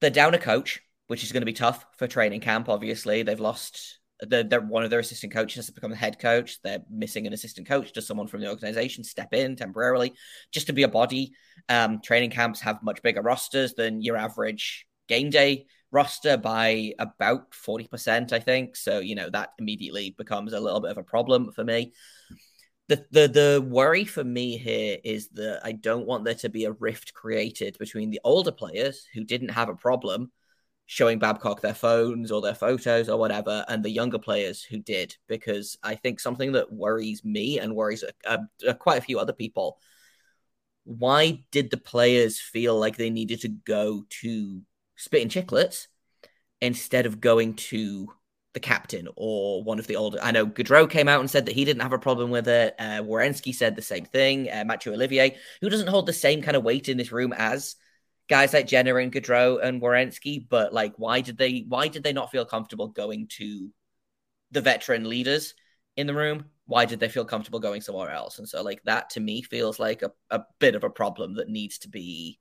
they're 0.00 0.11
down 0.11 0.35
a 0.35 0.38
coach 0.38 0.81
which 1.06 1.23
is 1.23 1.32
going 1.32 1.43
to 1.43 1.46
be 1.46 1.52
tough 1.52 1.85
for 1.99 2.06
training 2.06 2.41
camp. 2.41 2.69
Obviously, 2.69 3.23
they've 3.23 3.41
lost. 3.41 3.99
They're, 4.20 4.61
one 4.61 4.85
of 4.85 4.91
their 4.91 5.00
assistant 5.00 5.32
coaches 5.35 5.67
has 5.67 5.75
become 5.75 5.91
the 5.91 5.96
head 5.96 6.19
coach. 6.19 6.62
They're 6.62 6.82
missing 6.88 7.26
an 7.26 7.32
assistant 7.32 7.69
coach. 7.69 7.93
Does 7.93 8.06
someone 8.06 8.26
from 8.26 8.41
the 8.41 8.49
organization 8.49 9.05
step 9.05 9.35
in 9.35 9.56
temporarily 9.56 10.14
just 10.52 10.69
to 10.69 10.73
be 10.73 10.85
a 10.85 10.88
body? 10.88 11.32
Um, 11.69 12.00
training 12.00 12.31
camps 12.31 12.61
have 12.61 12.82
much 12.82 13.02
bigger 13.02 13.20
rosters 13.20 13.75
than 13.75 14.00
your 14.00 14.17
average 14.17 14.87
game 15.08 15.31
day 15.31 15.67
roster 15.91 16.37
by 16.37 16.93
about 16.99 17.50
40%, 17.52 18.32
I 18.32 18.38
think. 18.38 18.76
So, 18.76 19.00
you 19.00 19.14
know, 19.14 19.29
that 19.31 19.50
immediately 19.58 20.14
becomes 20.17 20.52
a 20.52 20.61
little 20.61 20.81
bit 20.81 20.91
of 20.91 20.99
a 20.99 21.02
problem 21.02 21.52
for 21.52 21.64
me. 21.64 21.93
The, 22.88 23.06
the 23.10 23.28
the 23.28 23.66
worry 23.66 24.04
for 24.04 24.22
me 24.22 24.58
here 24.58 24.98
is 25.02 25.28
that 25.31 25.60
I 25.64 25.72
don't 25.72 26.06
want 26.06 26.25
there 26.25 26.34
to 26.34 26.50
be 26.50 26.66
a 26.66 26.72
rift 26.72 27.14
created 27.14 27.78
between 27.78 28.10
the 28.10 28.20
older 28.25 28.52
players 28.52 29.06
who 29.14 29.25
didn't 29.25 29.48
have 29.50 29.70
a 29.70 29.75
problem 29.75 30.31
showing 30.86 31.19
Babcock 31.19 31.62
their 31.62 31.72
phones 31.72 32.31
or 32.31 32.42
their 32.42 32.54
photos 32.54 33.08
or 33.08 33.19
whatever, 33.19 33.64
and 33.69 33.82
the 33.82 33.90
younger 33.90 34.19
players 34.19 34.62
who 34.62 34.78
did, 34.78 35.16
because 35.28 35.78
I 35.82 35.94
think 35.94 36.20
something 36.20 36.52
that 36.52 36.70
worries 36.70 37.25
me 37.25 37.58
and 37.58 37.75
worries 37.75 38.04
uh, 38.26 38.38
uh, 38.69 38.75
quite 38.75 38.98
a 38.98 39.04
few 39.04 39.19
other 39.19 39.32
people. 39.32 39.78
Why 40.84 41.42
did 41.50 41.70
the 41.70 41.78
players 41.78 42.38
feel 42.38 42.79
like 42.79 42.98
they 42.98 43.08
needed 43.08 43.41
to 43.43 43.48
go 43.48 44.05
to 44.20 44.60
Spittin' 44.96 45.31
Chiclets 45.31 45.86
instead 46.60 47.06
of 47.06 47.20
going 47.20 47.55
to 47.55 48.12
the 48.55 48.61
captain 48.61 49.08
or 49.17 49.63
one 49.63 49.79
of 49.79 49.87
the 49.87 49.96
older? 49.96 50.19
I 50.23 50.31
know 50.31 50.46
Gaudreau 50.46 50.89
came 50.89 51.08
out 51.08 51.20
and 51.20 51.31
said 51.31 51.46
that 51.46 51.55
he 51.55 51.65
didn't 51.65 51.82
have 51.82 51.93
a 51.93 51.99
problem 51.99 52.31
with 52.31 52.49
it. 52.49 52.75
Uh, 52.79 53.03
Werenski 53.03 53.55
said 53.55 53.77
the 53.77 53.82
same 53.82 54.06
thing. 54.06 54.51
Uh, 54.51 54.65
Mathieu 54.65 54.94
Olivier, 54.94 55.37
who 55.61 55.69
doesn't 55.69 55.89
hold 55.89 56.06
the 56.06 56.13
same 56.13 56.41
kind 56.41 56.56
of 56.56 56.65
weight 56.65 56.89
in 56.89 56.96
this 56.96 57.13
room 57.13 57.34
as 57.37 57.77
guys 58.29 58.53
like 58.55 58.67
Jenner 58.67 58.99
and 58.99 59.13
Gaudreau 59.13 59.63
and 59.63 59.82
Werenski, 59.82 60.46
but 60.49 60.73
like 60.73 60.94
why 60.96 61.20
did 61.20 61.37
they 61.37 61.65
why 61.69 61.89
did 61.89 62.03
they 62.03 62.13
not 62.13 62.31
feel 62.31 62.44
comfortable 62.44 62.89
going 62.89 63.29
to 63.39 63.70
the 64.51 64.61
veteran 64.61 65.08
leaders 65.08 65.55
in 65.96 66.06
the 66.06 66.15
room? 66.15 66.46
Why 66.67 66.87
did 66.87 67.01
they 67.01 67.08
feel 67.08 67.27
comfortable 67.27 67.61
going 67.61 67.82
somewhere 67.82 68.11
else? 68.11 68.39
And 68.39 68.49
so 68.49 68.63
like 68.63 68.82
that 68.84 69.11
to 69.11 69.20
me 69.20 69.43
feels 69.43 69.79
like 69.79 70.03
a, 70.03 70.13
a 70.31 70.44
bit 70.58 70.75
of 70.75 70.84
a 70.84 70.91
problem 70.91 71.34
that 71.34 71.49
needs 71.49 71.79
to 71.81 71.89
be 71.89 72.39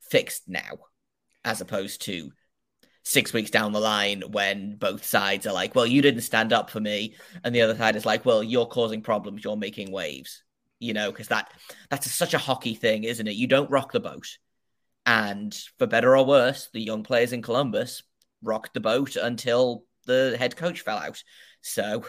fixed 0.00 0.48
now, 0.48 0.78
as 1.44 1.60
opposed 1.60 2.02
to 2.02 2.30
six 3.02 3.32
weeks 3.32 3.50
down 3.50 3.72
the 3.72 3.80
line 3.80 4.22
when 4.30 4.76
both 4.76 5.04
sides 5.04 5.46
are 5.46 5.52
like, 5.52 5.74
well, 5.74 5.86
you 5.86 6.02
didn't 6.02 6.22
stand 6.22 6.52
up 6.52 6.70
for 6.70 6.80
me, 6.80 7.14
and 7.44 7.54
the 7.54 7.62
other 7.62 7.76
side 7.76 7.96
is 7.96 8.06
like, 8.06 8.24
well, 8.24 8.42
you're 8.42 8.66
causing 8.66 9.02
problems, 9.02 9.44
you're 9.44 9.56
making 9.56 9.90
waves. 9.90 10.42
You 10.78 10.94
know, 10.94 11.12
because 11.12 11.28
that 11.28 11.52
that's 11.90 12.10
such 12.10 12.34
a 12.34 12.38
hockey 12.38 12.74
thing, 12.74 13.04
isn't 13.04 13.28
it? 13.28 13.36
You 13.36 13.46
don't 13.46 13.70
rock 13.70 13.92
the 13.92 14.00
boat 14.00 14.26
and 15.04 15.54
for 15.78 15.86
better 15.86 16.16
or 16.16 16.24
worse, 16.24 16.68
the 16.72 16.80
young 16.80 17.02
players 17.02 17.32
in 17.32 17.42
Columbus 17.42 18.02
rocked 18.42 18.74
the 18.74 18.80
boat 18.80 19.16
until 19.16 19.84
the 20.06 20.36
head 20.38 20.56
coach 20.56 20.80
fell 20.80 20.98
out. 20.98 21.22
So, 21.60 22.04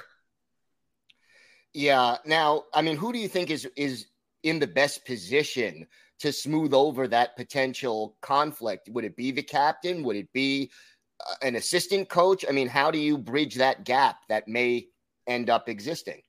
yeah. 1.74 2.18
Now, 2.26 2.64
I 2.74 2.82
mean, 2.82 2.98
who 2.98 3.14
do 3.14 3.20
you 3.20 3.28
think 3.28 3.50
is 3.50 3.68
is 3.76 4.08
in 4.44 4.60
the 4.60 4.68
best 4.68 5.06
position 5.06 5.88
to 6.20 6.32
smooth 6.32 6.74
over 6.74 7.08
that 7.08 7.36
potential 7.36 8.18
conflict? 8.22 8.90
Would 8.90 9.06
it 9.06 9.16
be 9.16 9.32
the 9.32 9.44
captain? 9.44 10.04
Would 10.04 10.16
it 10.16 10.32
be 10.34 10.72
uh, 11.20 11.36
an 11.42 11.56
assistant 11.56 12.10
coach? 12.10 12.46
I 12.48 12.52
mean, 12.52 12.68
how 12.68 12.92
do 12.92 12.98
you 12.98 13.18
bridge 13.18 13.56
that 13.56 13.84
gap 13.84 14.18
that 14.30 14.48
may 14.48 14.88
end 15.28 15.50
up 15.50 15.70
existing? 15.70 16.22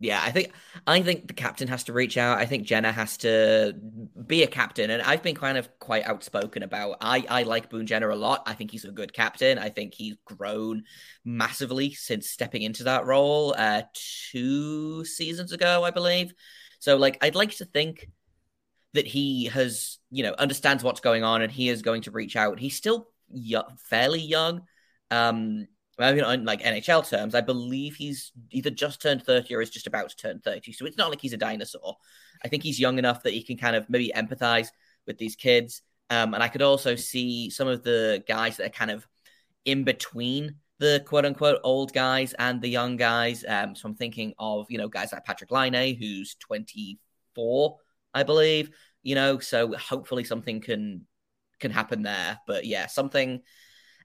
Yeah, 0.00 0.20
I 0.22 0.32
think 0.32 0.52
I 0.86 1.00
think 1.02 1.28
the 1.28 1.34
captain 1.34 1.68
has 1.68 1.84
to 1.84 1.92
reach 1.92 2.18
out. 2.18 2.38
I 2.38 2.46
think 2.46 2.66
Jenner 2.66 2.90
has 2.90 3.16
to 3.18 3.74
be 4.26 4.42
a 4.42 4.46
captain, 4.46 4.90
and 4.90 5.00
I've 5.00 5.22
been 5.22 5.36
kind 5.36 5.56
of 5.56 5.68
quite 5.78 6.04
outspoken 6.04 6.62
about. 6.62 6.98
I 7.00 7.24
I 7.28 7.42
like 7.44 7.70
Boone 7.70 7.86
Jenner 7.86 8.10
a 8.10 8.16
lot. 8.16 8.42
I 8.44 8.54
think 8.54 8.70
he's 8.70 8.84
a 8.84 8.90
good 8.90 9.12
captain. 9.12 9.56
I 9.56 9.70
think 9.70 9.94
he's 9.94 10.16
grown 10.26 10.82
massively 11.24 11.92
since 11.92 12.28
stepping 12.28 12.62
into 12.62 12.84
that 12.84 13.06
role 13.06 13.54
uh, 13.56 13.82
two 14.30 15.04
seasons 15.04 15.52
ago, 15.52 15.84
I 15.84 15.90
believe. 15.90 16.34
So 16.80 16.96
like, 16.96 17.16
I'd 17.22 17.36
like 17.36 17.56
to 17.56 17.64
think 17.64 18.10
that 18.94 19.06
he 19.06 19.46
has, 19.46 19.98
you 20.10 20.22
know, 20.22 20.34
understands 20.38 20.82
what's 20.82 21.00
going 21.00 21.24
on 21.24 21.42
and 21.42 21.52
he 21.52 21.68
is 21.68 21.82
going 21.82 22.02
to 22.02 22.10
reach 22.10 22.36
out. 22.36 22.58
He's 22.58 22.76
still 22.76 23.08
fairly 23.90 24.20
young. 24.20 24.62
Um, 25.10 25.66
I 25.98 26.12
mean, 26.12 26.24
on 26.24 26.44
like 26.44 26.62
NHL 26.62 27.08
terms, 27.08 27.34
I 27.34 27.40
believe 27.40 27.96
he's 27.96 28.32
either 28.50 28.70
just 28.70 29.02
turned 29.02 29.22
30 29.22 29.54
or 29.54 29.60
is 29.60 29.70
just 29.70 29.86
about 29.86 30.08
to 30.10 30.16
turn 30.16 30.40
30. 30.40 30.72
So 30.72 30.86
it's 30.86 30.96
not 30.96 31.10
like 31.10 31.20
he's 31.20 31.32
a 31.32 31.36
dinosaur. 31.36 31.96
I 32.44 32.48
think 32.48 32.62
he's 32.62 32.80
young 32.80 32.98
enough 32.98 33.22
that 33.22 33.32
he 33.32 33.42
can 33.42 33.56
kind 33.56 33.76
of 33.76 33.88
maybe 33.88 34.12
empathize 34.14 34.68
with 35.06 35.18
these 35.18 35.36
kids. 35.36 35.82
Um, 36.10 36.34
and 36.34 36.42
I 36.42 36.48
could 36.48 36.62
also 36.62 36.96
see 36.96 37.50
some 37.50 37.68
of 37.68 37.82
the 37.82 38.24
guys 38.26 38.56
that 38.56 38.66
are 38.66 38.70
kind 38.70 38.90
of 38.90 39.06
in 39.64 39.84
between 39.84 40.56
the 40.78 41.02
quote 41.06 41.24
unquote 41.24 41.60
old 41.62 41.92
guys 41.92 42.34
and 42.38 42.60
the 42.60 42.68
young 42.68 42.96
guys. 42.96 43.44
Um, 43.46 43.74
so 43.74 43.88
I'm 43.88 43.94
thinking 43.94 44.34
of, 44.38 44.66
you 44.70 44.78
know, 44.78 44.88
guys 44.88 45.12
like 45.12 45.24
Patrick 45.24 45.50
Laine, 45.50 45.96
who's 45.96 46.34
24, 46.36 47.78
I 48.14 48.22
believe, 48.22 48.70
you 49.02 49.14
know, 49.14 49.38
so 49.38 49.74
hopefully 49.76 50.24
something 50.24 50.60
can 50.60 51.06
can 51.60 51.70
happen 51.70 52.02
there. 52.02 52.38
But 52.46 52.64
yeah, 52.64 52.86
something 52.86 53.42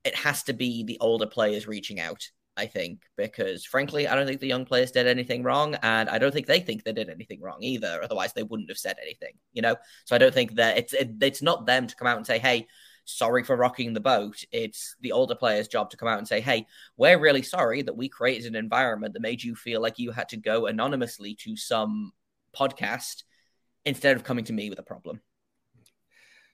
it 0.03 0.15
has 0.15 0.43
to 0.43 0.53
be 0.53 0.83
the 0.83 0.97
older 0.99 1.27
players 1.27 1.67
reaching 1.67 1.99
out, 1.99 2.27
I 2.57 2.65
think, 2.65 3.01
because 3.17 3.65
frankly, 3.65 4.07
I 4.07 4.15
don't 4.15 4.27
think 4.27 4.39
the 4.39 4.47
young 4.47 4.65
players 4.65 4.91
did 4.91 5.07
anything 5.07 5.43
wrong, 5.43 5.75
and 5.75 6.09
I 6.09 6.17
don't 6.17 6.33
think 6.33 6.47
they 6.47 6.59
think 6.59 6.83
they 6.83 6.93
did 6.93 7.09
anything 7.09 7.41
wrong 7.41 7.59
either. 7.61 8.01
Otherwise, 8.03 8.33
they 8.33 8.43
wouldn't 8.43 8.69
have 8.69 8.77
said 8.77 8.97
anything, 9.01 9.33
you 9.53 9.61
know. 9.61 9.75
So 10.05 10.15
I 10.15 10.19
don't 10.19 10.33
think 10.33 10.55
that 10.55 10.77
it's 10.77 10.93
it, 10.93 11.11
it's 11.21 11.41
not 11.41 11.65
them 11.65 11.87
to 11.87 11.95
come 11.95 12.07
out 12.07 12.17
and 12.17 12.25
say, 12.25 12.39
"Hey, 12.39 12.67
sorry 13.05 13.43
for 13.43 13.55
rocking 13.55 13.93
the 13.93 13.99
boat." 13.99 14.43
It's 14.51 14.95
the 15.01 15.11
older 15.11 15.35
players' 15.35 15.67
job 15.67 15.89
to 15.91 15.97
come 15.97 16.07
out 16.07 16.17
and 16.19 16.27
say, 16.27 16.41
"Hey, 16.41 16.65
we're 16.97 17.19
really 17.19 17.43
sorry 17.43 17.81
that 17.83 17.97
we 17.97 18.09
created 18.09 18.47
an 18.47 18.55
environment 18.55 19.13
that 19.13 19.21
made 19.21 19.43
you 19.43 19.55
feel 19.55 19.81
like 19.81 19.99
you 19.99 20.11
had 20.11 20.29
to 20.29 20.37
go 20.37 20.65
anonymously 20.65 21.35
to 21.41 21.55
some 21.55 22.11
podcast 22.55 23.23
instead 23.86 24.15
of 24.15 24.24
coming 24.24 24.45
to 24.45 24.53
me 24.53 24.69
with 24.69 24.79
a 24.79 24.83
problem." 24.83 25.21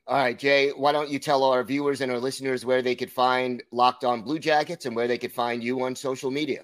All 0.07 0.17
right, 0.17 0.37
Jay, 0.37 0.69
why 0.69 0.91
don't 0.91 1.09
you 1.09 1.17
tell 1.17 1.43
our 1.43 1.63
viewers 1.63 2.01
and 2.01 2.11
our 2.11 2.19
listeners 2.19 2.63
where 2.63 2.83
they 2.83 2.93
could 2.93 3.11
find 3.11 3.63
Locked 3.71 4.03
On 4.03 4.21
Blue 4.21 4.37
Jackets 4.37 4.85
and 4.85 4.95
where 4.95 5.07
they 5.07 5.17
could 5.17 5.31
find 5.31 5.63
you 5.63 5.83
on 5.83 5.95
social 5.95 6.29
media? 6.29 6.63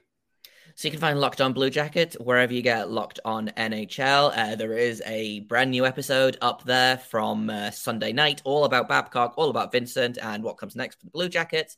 So 0.75 0.87
you 0.87 0.91
can 0.91 0.99
find 0.99 1.19
Locked 1.19 1.41
On 1.41 1.51
Blue 1.51 1.69
Jacket 1.69 2.15
wherever 2.19 2.53
you 2.53 2.61
get 2.61 2.91
Locked 2.91 3.19
On 3.25 3.49
NHL. 3.57 4.31
Uh, 4.35 4.55
there 4.55 4.77
is 4.77 5.01
a 5.05 5.41
brand 5.41 5.71
new 5.71 5.87
episode 5.87 6.37
up 6.39 6.63
there 6.65 6.97
from 6.97 7.49
uh, 7.49 7.71
Sunday 7.71 8.13
night, 8.13 8.41
all 8.45 8.63
about 8.63 8.87
Babcock, 8.87 9.33
all 9.37 9.49
about 9.49 9.71
Vincent, 9.71 10.19
and 10.21 10.43
what 10.43 10.57
comes 10.57 10.75
next 10.75 10.99
for 10.99 11.05
the 11.05 11.11
Blue 11.11 11.27
Jackets. 11.27 11.77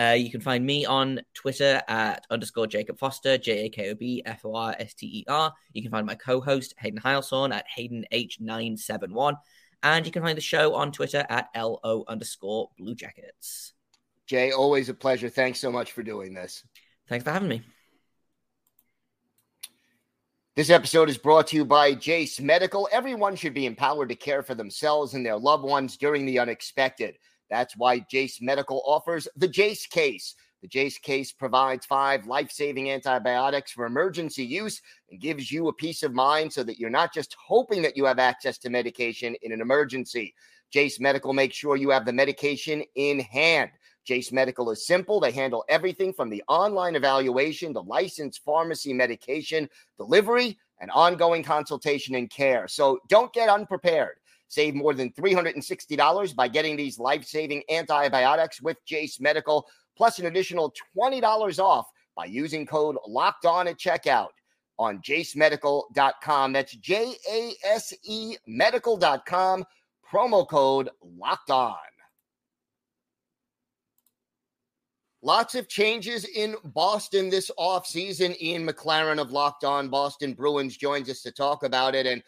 Uh, 0.00 0.14
you 0.14 0.30
can 0.30 0.40
find 0.40 0.64
me 0.64 0.86
on 0.86 1.20
Twitter 1.34 1.82
at 1.86 2.26
underscore 2.30 2.66
Jacob 2.66 2.98
Forster, 2.98 3.36
J 3.36 3.66
A 3.66 3.68
K 3.68 3.90
O 3.90 3.94
B 3.94 4.22
F 4.24 4.46
O 4.46 4.54
R 4.54 4.74
S 4.78 4.94
T 4.94 5.06
E 5.06 5.24
R. 5.28 5.52
You 5.74 5.82
can 5.82 5.90
find 5.90 6.06
my 6.06 6.14
co 6.14 6.40
host, 6.40 6.74
Hayden 6.78 7.00
Heilsorn, 7.00 7.52
at 7.52 7.66
Hayden 7.76 8.06
H971. 8.10 9.36
And 9.82 10.06
you 10.06 10.12
can 10.12 10.22
find 10.22 10.38
the 10.38 10.42
show 10.42 10.74
on 10.74 10.90
Twitter 10.90 11.26
at 11.28 11.48
LO 11.54 12.04
underscore 12.08 12.70
Blue 12.78 12.94
Jackets. 12.94 13.74
Jay, 14.26 14.52
always 14.52 14.88
a 14.88 14.94
pleasure. 14.94 15.28
Thanks 15.28 15.60
so 15.60 15.70
much 15.70 15.92
for 15.92 16.02
doing 16.02 16.32
this. 16.32 16.64
Thanks 17.08 17.24
for 17.24 17.32
having 17.32 17.48
me. 17.48 17.62
This 20.56 20.70
episode 20.70 21.10
is 21.10 21.18
brought 21.18 21.48
to 21.48 21.56
you 21.56 21.64
by 21.64 21.94
Jase 21.94 22.40
Medical. 22.40 22.88
Everyone 22.90 23.36
should 23.36 23.54
be 23.54 23.66
empowered 23.66 24.08
to 24.08 24.14
care 24.14 24.42
for 24.42 24.54
themselves 24.54 25.14
and 25.14 25.24
their 25.24 25.36
loved 25.36 25.64
ones 25.64 25.96
during 25.96 26.24
the 26.24 26.38
unexpected. 26.38 27.16
That's 27.50 27.76
why 27.76 28.00
Jase 28.10 28.40
Medical 28.40 28.82
offers 28.86 29.28
the 29.36 29.48
Jase 29.48 29.86
case. 29.86 30.34
The 30.62 30.68
Jase 30.68 30.98
case 30.98 31.32
provides 31.32 31.86
five 31.86 32.26
life 32.26 32.50
saving 32.50 32.90
antibiotics 32.90 33.72
for 33.72 33.86
emergency 33.86 34.44
use 34.44 34.80
and 35.10 35.20
gives 35.20 35.50
you 35.50 35.68
a 35.68 35.72
peace 35.72 36.02
of 36.02 36.12
mind 36.12 36.52
so 36.52 36.62
that 36.62 36.78
you're 36.78 36.90
not 36.90 37.14
just 37.14 37.34
hoping 37.44 37.82
that 37.82 37.96
you 37.96 38.04
have 38.04 38.18
access 38.18 38.58
to 38.58 38.70
medication 38.70 39.34
in 39.42 39.52
an 39.52 39.60
emergency. 39.60 40.34
Jase 40.70 41.00
Medical 41.00 41.32
makes 41.32 41.56
sure 41.56 41.76
you 41.76 41.90
have 41.90 42.04
the 42.04 42.12
medication 42.12 42.84
in 42.94 43.20
hand. 43.20 43.70
Jase 44.04 44.32
Medical 44.32 44.70
is 44.70 44.86
simple. 44.86 45.18
They 45.18 45.32
handle 45.32 45.64
everything 45.68 46.12
from 46.12 46.30
the 46.30 46.42
online 46.46 46.94
evaluation 46.94 47.72
to 47.74 47.80
licensed 47.80 48.44
pharmacy 48.44 48.92
medication, 48.92 49.68
delivery, 49.96 50.58
and 50.80 50.90
ongoing 50.92 51.42
consultation 51.42 52.14
and 52.14 52.30
care. 52.30 52.68
So 52.68 53.00
don't 53.08 53.32
get 53.32 53.48
unprepared. 53.48 54.16
Save 54.50 54.74
more 54.74 54.94
than 54.94 55.12
$360 55.12 56.34
by 56.34 56.48
getting 56.48 56.76
these 56.76 56.98
life 56.98 57.24
saving 57.24 57.62
antibiotics 57.70 58.60
with 58.60 58.76
Jase 58.84 59.20
Medical 59.20 59.64
plus 59.96 60.18
an 60.18 60.26
additional 60.26 60.74
$20 60.98 61.58
off 61.60 61.86
by 62.16 62.24
using 62.24 62.66
code 62.66 62.96
locked 63.06 63.46
on 63.46 63.68
at 63.68 63.78
checkout 63.78 64.30
on 64.76 65.00
jasemedical.com. 65.02 66.52
That's 66.52 66.72
J 66.72 67.14
A 67.30 67.52
S 67.64 67.94
E 68.02 68.36
medical.com, 68.48 69.64
promo 70.12 70.48
code 70.48 70.90
locked 71.00 71.50
on. 71.50 71.76
Lots 75.22 75.54
of 75.54 75.68
changes 75.68 76.24
in 76.24 76.56
Boston 76.64 77.30
this 77.30 77.52
offseason. 77.56 78.40
Ian 78.40 78.66
McLaren 78.66 79.20
of 79.20 79.30
Locked 79.30 79.62
On 79.62 79.88
Boston 79.90 80.32
Bruins 80.32 80.76
joins 80.76 81.08
us 81.08 81.22
to 81.22 81.30
talk 81.30 81.62
about 81.62 81.94
it. 81.94 82.06
And 82.06 82.22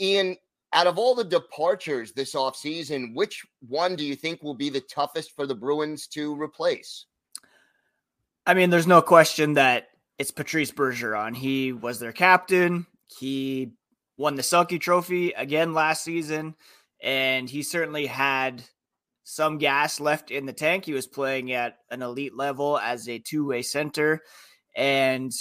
Ian, 0.00 0.36
out 0.72 0.86
of 0.86 0.98
all 0.98 1.14
the 1.14 1.24
departures 1.24 2.12
this 2.12 2.34
offseason, 2.34 3.14
which 3.14 3.42
one 3.68 3.96
do 3.96 4.04
you 4.04 4.16
think 4.16 4.42
will 4.42 4.54
be 4.54 4.70
the 4.70 4.80
toughest 4.80 5.34
for 5.36 5.46
the 5.46 5.54
Bruins 5.54 6.06
to 6.08 6.40
replace? 6.40 7.06
I 8.46 8.54
mean, 8.54 8.70
there's 8.70 8.86
no 8.86 9.02
question 9.02 9.54
that 9.54 9.88
it's 10.18 10.30
Patrice 10.30 10.72
Bergeron. 10.72 11.36
He 11.36 11.72
was 11.72 11.98
their 11.98 12.12
captain. 12.12 12.86
He 13.18 13.72
won 14.16 14.34
the 14.34 14.42
Selke 14.42 14.80
Trophy 14.80 15.32
again 15.32 15.74
last 15.74 16.04
season, 16.04 16.54
and 17.02 17.48
he 17.48 17.62
certainly 17.62 18.06
had 18.06 18.62
some 19.24 19.58
gas 19.58 20.00
left 20.00 20.30
in 20.30 20.46
the 20.46 20.52
tank. 20.52 20.84
He 20.84 20.92
was 20.92 21.06
playing 21.06 21.52
at 21.52 21.78
an 21.90 22.02
elite 22.02 22.36
level 22.36 22.78
as 22.78 23.08
a 23.08 23.18
two-way 23.18 23.62
center, 23.62 24.22
and 24.74 25.32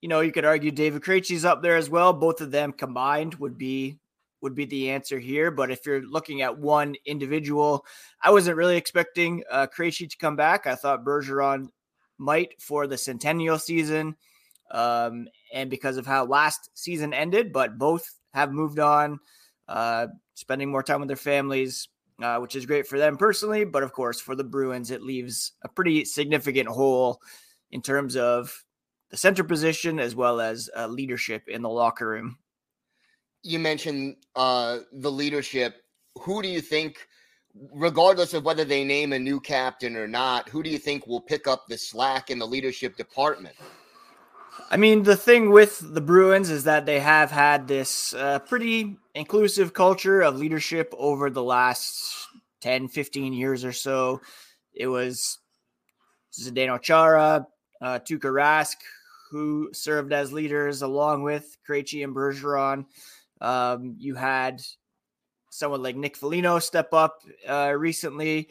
you 0.00 0.08
know, 0.08 0.20
you 0.20 0.32
could 0.32 0.44
argue 0.44 0.70
David 0.70 1.02
Krejci's 1.02 1.44
up 1.44 1.62
there 1.62 1.76
as 1.76 1.90
well. 1.90 2.12
Both 2.12 2.40
of 2.40 2.50
them 2.50 2.72
combined 2.72 3.34
would 3.36 3.58
be 3.58 3.98
would 4.42 4.54
be 4.54 4.64
the 4.64 4.90
answer 4.90 5.18
here. 5.18 5.50
But 5.50 5.70
if 5.70 5.84
you're 5.84 6.02
looking 6.02 6.40
at 6.40 6.58
one 6.58 6.94
individual, 7.04 7.84
I 8.22 8.30
wasn't 8.30 8.56
really 8.56 8.76
expecting 8.76 9.44
uh, 9.50 9.66
Krejci 9.66 10.08
to 10.08 10.16
come 10.16 10.34
back. 10.34 10.66
I 10.66 10.74
thought 10.74 11.04
Bergeron 11.04 11.68
might 12.16 12.60
for 12.60 12.86
the 12.86 12.96
centennial 12.96 13.58
season, 13.58 14.16
um, 14.70 15.28
and 15.52 15.68
because 15.68 15.98
of 15.98 16.06
how 16.06 16.24
last 16.24 16.70
season 16.74 17.12
ended. 17.12 17.52
But 17.52 17.78
both 17.78 18.08
have 18.32 18.52
moved 18.52 18.78
on, 18.78 19.20
uh, 19.68 20.06
spending 20.34 20.70
more 20.70 20.82
time 20.82 21.00
with 21.00 21.08
their 21.08 21.16
families. 21.16 21.88
Uh, 22.22 22.36
which 22.36 22.54
is 22.54 22.66
great 22.66 22.86
for 22.86 22.98
them 22.98 23.16
personally, 23.16 23.64
but 23.64 23.82
of 23.82 23.94
course 23.94 24.20
for 24.20 24.34
the 24.34 24.44
Bruins, 24.44 24.90
it 24.90 25.00
leaves 25.00 25.52
a 25.62 25.70
pretty 25.70 26.04
significant 26.04 26.68
hole 26.68 27.18
in 27.70 27.80
terms 27.80 28.14
of 28.14 28.62
the 29.10 29.16
center 29.16 29.44
position 29.44 29.98
as 29.98 30.14
well 30.14 30.40
as 30.40 30.70
uh, 30.76 30.86
leadership 30.86 31.48
in 31.48 31.62
the 31.62 31.68
locker 31.68 32.08
room. 32.08 32.38
You 33.42 33.58
mentioned 33.58 34.16
uh, 34.36 34.78
the 34.92 35.10
leadership. 35.10 35.82
Who 36.20 36.42
do 36.42 36.48
you 36.48 36.60
think, 36.60 37.08
regardless 37.72 38.34
of 38.34 38.44
whether 38.44 38.64
they 38.64 38.84
name 38.84 39.12
a 39.12 39.18
new 39.18 39.40
captain 39.40 39.96
or 39.96 40.06
not, 40.06 40.48
who 40.48 40.62
do 40.62 40.70
you 40.70 40.78
think 40.78 41.06
will 41.06 41.20
pick 41.20 41.46
up 41.46 41.66
the 41.68 41.76
slack 41.76 42.30
in 42.30 42.38
the 42.38 42.46
leadership 42.46 42.96
department? 42.96 43.56
I 44.70 44.76
mean, 44.76 45.02
the 45.02 45.16
thing 45.16 45.50
with 45.50 45.82
the 45.82 46.00
Bruins 46.00 46.50
is 46.50 46.64
that 46.64 46.86
they 46.86 47.00
have 47.00 47.30
had 47.30 47.66
this 47.66 48.14
uh, 48.14 48.38
pretty 48.40 48.96
inclusive 49.14 49.72
culture 49.72 50.20
of 50.20 50.38
leadership 50.38 50.94
over 50.96 51.30
the 51.30 51.42
last 51.42 52.28
10, 52.60 52.88
15 52.88 53.32
years 53.32 53.64
or 53.64 53.72
so. 53.72 54.20
It 54.74 54.86
was 54.86 55.38
Zdeno 56.32 56.80
Chara, 56.80 57.46
uh, 57.80 57.98
Tuukka 58.00 58.30
Rask, 58.30 58.76
who 59.30 59.70
served 59.72 60.12
as 60.12 60.32
leaders 60.32 60.82
along 60.82 61.22
with 61.22 61.56
Krejci 61.68 62.02
and 62.02 62.14
Bergeron. 62.14 62.86
Um, 63.40 63.94
you 63.98 64.14
had 64.14 64.60
someone 65.50 65.82
like 65.82 65.96
Nick 65.96 66.16
Foligno 66.16 66.58
step 66.58 66.92
up 66.92 67.22
uh, 67.48 67.74
recently. 67.76 68.50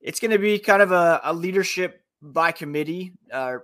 It's 0.00 0.20
going 0.20 0.30
to 0.32 0.38
be 0.38 0.58
kind 0.58 0.82
of 0.82 0.92
a, 0.92 1.20
a 1.24 1.32
leadership 1.32 2.02
by 2.20 2.52
committee, 2.52 3.12
uh, 3.32 3.58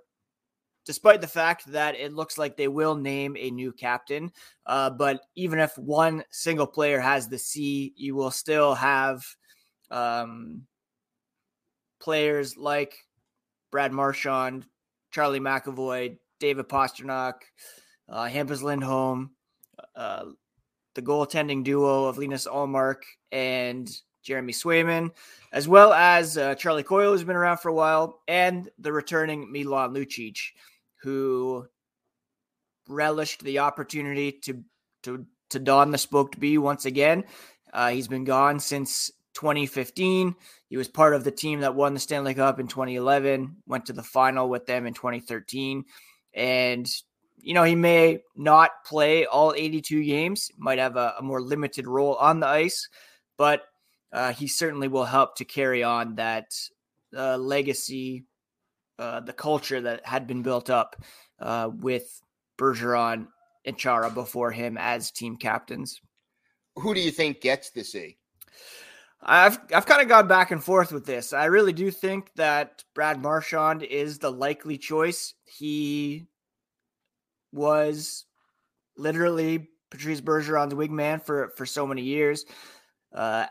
despite 0.86 1.20
the 1.20 1.26
fact 1.26 1.70
that 1.72 1.96
it 1.96 2.12
looks 2.12 2.38
like 2.38 2.56
they 2.56 2.68
will 2.68 2.94
name 2.94 3.36
a 3.38 3.50
new 3.50 3.72
captain. 3.72 4.32
Uh, 4.66 4.90
but 4.90 5.20
even 5.34 5.58
if 5.58 5.76
one 5.76 6.24
single 6.30 6.66
player 6.66 7.00
has 7.00 7.28
the 7.28 7.38
C, 7.38 7.92
you 7.96 8.14
will 8.14 8.30
still 8.30 8.74
have 8.74 9.24
um, 9.90 10.62
players 12.00 12.56
like 12.56 12.94
Brad 13.70 13.92
Marchand, 13.92 14.66
Charlie 15.10 15.40
McAvoy, 15.40 16.16
David 16.40 16.68
Pastrnak, 16.68 17.34
uh, 18.08 18.24
Hampus 18.24 18.62
Lindholm, 18.62 19.30
uh, 19.94 20.24
the 20.94 21.02
goaltending 21.02 21.64
duo 21.64 22.06
of 22.06 22.18
Linus 22.18 22.46
Ullmark 22.46 23.02
and 23.30 23.88
Jeremy 24.22 24.52
Swayman, 24.52 25.10
as 25.52 25.68
well 25.68 25.92
as 25.92 26.36
uh, 26.36 26.54
Charlie 26.54 26.82
Coyle, 26.82 27.12
who's 27.12 27.24
been 27.24 27.36
around 27.36 27.58
for 27.58 27.68
a 27.68 27.74
while, 27.74 28.20
and 28.28 28.68
the 28.78 28.92
returning 28.92 29.50
Milan 29.50 29.94
Lucic, 29.94 30.38
who 31.02 31.66
relished 32.88 33.42
the 33.42 33.60
opportunity 33.60 34.32
to 34.32 34.62
to 35.04 35.24
to 35.50 35.58
don 35.58 35.90
the 35.90 35.98
spoked 35.98 36.38
B 36.38 36.58
once 36.58 36.84
again. 36.84 37.24
Uh, 37.72 37.90
he's 37.90 38.08
been 38.08 38.24
gone 38.24 38.60
since 38.60 39.10
2015. 39.34 40.34
He 40.68 40.76
was 40.76 40.88
part 40.88 41.14
of 41.14 41.24
the 41.24 41.30
team 41.30 41.60
that 41.60 41.74
won 41.74 41.94
the 41.94 42.00
Stanley 42.00 42.34
Cup 42.34 42.58
in 42.60 42.66
2011, 42.66 43.56
went 43.66 43.86
to 43.86 43.92
the 43.92 44.02
final 44.02 44.48
with 44.48 44.66
them 44.66 44.86
in 44.86 44.94
2013. 44.94 45.84
And, 46.34 46.88
you 47.38 47.54
know, 47.54 47.64
he 47.64 47.74
may 47.74 48.20
not 48.36 48.70
play 48.86 49.26
all 49.26 49.54
82 49.56 50.04
games, 50.04 50.50
might 50.56 50.78
have 50.78 50.96
a, 50.96 51.14
a 51.18 51.22
more 51.22 51.40
limited 51.40 51.86
role 51.86 52.14
on 52.16 52.40
the 52.40 52.46
ice, 52.46 52.88
but 53.36 53.62
uh, 54.12 54.32
he 54.32 54.46
certainly 54.46 54.88
will 54.88 55.04
help 55.04 55.36
to 55.36 55.44
carry 55.44 55.82
on 55.82 56.16
that 56.16 56.46
uh, 57.16 57.36
legacy, 57.36 58.24
uh, 58.98 59.20
the 59.20 59.32
culture 59.32 59.80
that 59.80 60.06
had 60.06 60.26
been 60.26 60.42
built 60.42 60.70
up 60.70 60.96
uh, 61.40 61.70
with 61.72 62.20
Bergeron 62.58 63.28
and 63.64 63.78
Chara 63.78 64.10
before 64.10 64.50
him 64.50 64.76
as 64.78 65.10
team 65.10 65.36
captains. 65.36 66.00
Who 66.76 66.94
do 66.94 67.00
you 67.00 67.10
think 67.10 67.40
gets 67.40 67.70
the 67.70 67.84
C? 67.84 68.18
I've 69.20 69.58
I've 69.74 69.86
kind 69.86 70.00
of 70.00 70.08
gone 70.08 70.28
back 70.28 70.50
and 70.50 70.62
forth 70.62 70.92
with 70.92 71.04
this. 71.04 71.32
I 71.32 71.46
really 71.46 71.72
do 71.72 71.90
think 71.90 72.30
that 72.36 72.84
Brad 72.94 73.20
Marchand 73.20 73.82
is 73.82 74.18
the 74.18 74.30
likely 74.30 74.78
choice. 74.78 75.34
He 75.44 76.26
was 77.52 78.24
literally 78.96 79.68
Patrice 79.90 80.20
Bergeron's 80.20 80.74
wingman 80.74 81.22
for 81.22 81.52
for 81.56 81.66
so 81.66 81.86
many 81.86 82.02
years, 82.02 82.44
uh, 83.12 83.46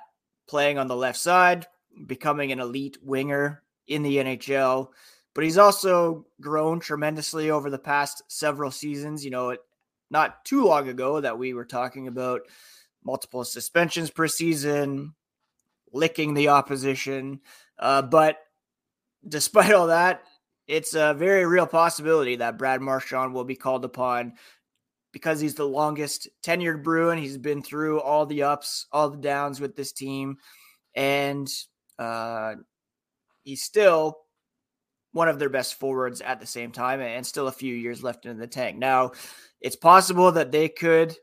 playing 0.48 0.78
on 0.78 0.88
the 0.88 0.96
left 0.96 1.20
side, 1.20 1.68
becoming 2.06 2.52
an 2.52 2.60
elite 2.60 2.98
winger 3.02 3.64
in 3.88 4.04
the 4.04 4.18
NHL. 4.18 4.90
But 5.36 5.44
he's 5.44 5.58
also 5.58 6.26
grown 6.42 6.80
tremendously 6.80 7.52
over 7.52 7.70
the 7.70 7.78
past 7.78 8.24
several 8.30 8.72
seasons. 8.72 9.26
You 9.26 9.32
know, 9.32 9.58
not 10.10 10.46
too 10.46 10.66
long 10.66 10.88
ago 10.88 11.20
that 11.20 11.38
we 11.38 11.54
were 11.54 11.66
talking 11.66 12.08
about 12.08 12.42
multiple 13.04 13.44
suspensions 13.44 14.10
per 14.10 14.28
season, 14.28 15.14
licking 15.98 16.34
the 16.34 16.50
opposition. 16.50 17.42
Uh, 17.78 18.02
but 18.02 18.38
despite 19.28 19.74
all 19.74 19.88
that, 19.88 20.24
it's 20.68 20.94
a 20.94 21.14
very 21.14 21.46
real 21.46 21.68
possibility 21.68 22.38
that 22.38 22.58
Brad 22.58 22.82
Marchand 22.82 23.34
will 23.34 23.46
be 23.46 23.56
called 23.56 23.86
upon 23.86 24.34
because 25.14 25.40
he's 25.40 25.56
the 25.56 25.68
longest 25.68 26.28
tenured 26.44 26.84
Bruin. 26.84 27.18
He's 27.18 27.38
been 27.38 27.62
through 27.62 28.02
all 28.02 28.26
the 28.26 28.44
ups, 28.44 28.86
all 28.92 29.10
the 29.10 29.18
downs 29.18 29.60
with 29.60 29.76
this 29.76 29.94
team, 29.94 30.38
and 30.94 31.48
uh, 31.98 32.56
he's 33.44 33.64
still 33.64 34.20
one 35.14 35.30
of 35.30 35.40
their 35.40 35.50
best 35.50 35.80
forwards 35.80 36.22
at 36.22 36.40
the 36.40 36.46
same 36.46 36.72
time, 36.72 37.00
and 37.00 37.26
still 37.26 37.48
a 37.48 37.52
few 37.52 37.74
years 37.74 38.04
left 38.04 38.26
in 38.26 38.38
the 38.38 38.46
tank. 38.46 38.78
Now, 38.78 39.12
it's 39.62 39.76
possible 39.76 40.34
that 40.34 40.52
they 40.52 40.70
could 40.70 41.16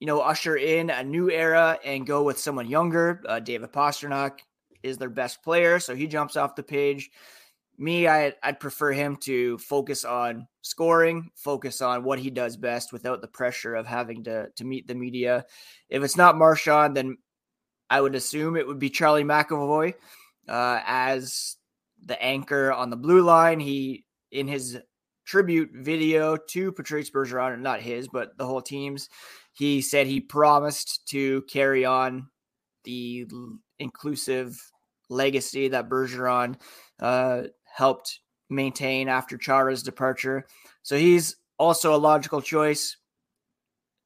you 0.00 0.06
know, 0.06 0.20
usher 0.20 0.56
in 0.56 0.90
a 0.90 1.02
new 1.02 1.30
era 1.30 1.78
and 1.84 2.06
go 2.06 2.22
with 2.22 2.38
someone 2.38 2.68
younger. 2.68 3.22
Uh, 3.26 3.40
David 3.40 3.72
Pastrnak 3.72 4.40
is 4.82 4.98
their 4.98 5.10
best 5.10 5.42
player, 5.42 5.80
so 5.80 5.94
he 5.94 6.06
jumps 6.06 6.36
off 6.36 6.56
the 6.56 6.62
page. 6.62 7.10
Me, 7.76 8.06
I, 8.06 8.34
I'd 8.42 8.60
prefer 8.60 8.92
him 8.92 9.16
to 9.22 9.58
focus 9.58 10.04
on 10.04 10.46
scoring, 10.62 11.30
focus 11.34 11.80
on 11.80 12.04
what 12.04 12.20
he 12.20 12.30
does 12.30 12.56
best 12.56 12.92
without 12.92 13.20
the 13.20 13.28
pressure 13.28 13.74
of 13.74 13.86
having 13.86 14.24
to 14.24 14.48
to 14.56 14.64
meet 14.64 14.86
the 14.86 14.94
media. 14.94 15.44
If 15.88 16.04
it's 16.04 16.16
not 16.16 16.38
Marchand, 16.38 16.96
then 16.96 17.18
I 17.90 18.00
would 18.00 18.14
assume 18.14 18.56
it 18.56 18.66
would 18.66 18.78
be 18.78 18.90
Charlie 18.90 19.24
McAvoy 19.24 19.94
uh, 20.48 20.80
as 20.86 21.56
the 22.04 22.20
anchor 22.22 22.72
on 22.72 22.90
the 22.90 22.96
blue 22.96 23.22
line. 23.22 23.58
He 23.58 24.04
in 24.30 24.46
his 24.46 24.78
tribute 25.24 25.70
video 25.74 26.36
to 26.36 26.72
Patrice 26.72 27.10
Bergeron, 27.10 27.60
not 27.60 27.80
his, 27.80 28.08
but 28.08 28.36
the 28.36 28.46
whole 28.46 28.62
team's. 28.62 29.08
He 29.54 29.80
said 29.80 30.06
he 30.06 30.20
promised 30.20 31.08
to 31.08 31.42
carry 31.42 31.84
on 31.84 32.28
the 32.84 33.26
inclusive 33.78 34.60
legacy 35.08 35.68
that 35.68 35.88
Bergeron 35.88 36.56
uh, 37.00 37.44
helped 37.64 38.20
maintain 38.50 39.08
after 39.08 39.38
Chara's 39.38 39.82
departure. 39.82 40.46
So 40.82 40.96
he's 40.96 41.36
also 41.58 41.94
a 41.94 41.96
logical 41.96 42.42
choice. 42.42 42.96